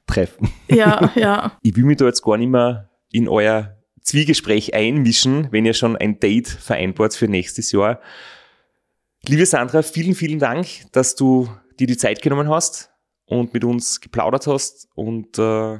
[0.05, 0.49] treffen.
[0.69, 1.57] Ja, ja.
[1.63, 5.95] Ich will mich da jetzt gar nicht mehr in euer Zwiegespräch einmischen, wenn ihr schon
[5.95, 8.01] ein Date vereinbart für nächstes Jahr.
[9.27, 11.49] Liebe Sandra, vielen, vielen Dank, dass du
[11.79, 12.89] dir die Zeit genommen hast
[13.25, 14.89] und mit uns geplaudert hast.
[14.95, 15.79] Und äh,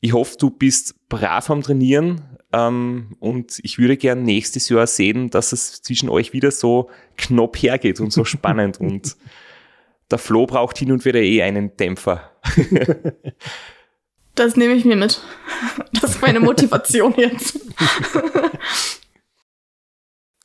[0.00, 2.38] ich hoffe, du bist brav am Trainieren.
[2.52, 7.56] Ähm, und ich würde gern nächstes Jahr sehen, dass es zwischen euch wieder so knapp
[7.56, 8.80] hergeht und so spannend.
[8.80, 9.16] und
[10.10, 12.32] der Flo braucht hin und wieder eh einen Dämpfer.
[14.38, 15.20] Das nehme ich mir mit.
[16.00, 17.58] Das ist meine Motivation jetzt.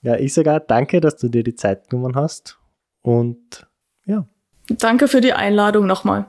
[0.05, 2.59] Ja, ich sogar danke, dass du dir die Zeit genommen hast.
[3.03, 3.65] Und
[4.05, 4.27] ja.
[4.67, 6.25] Danke für die Einladung nochmal.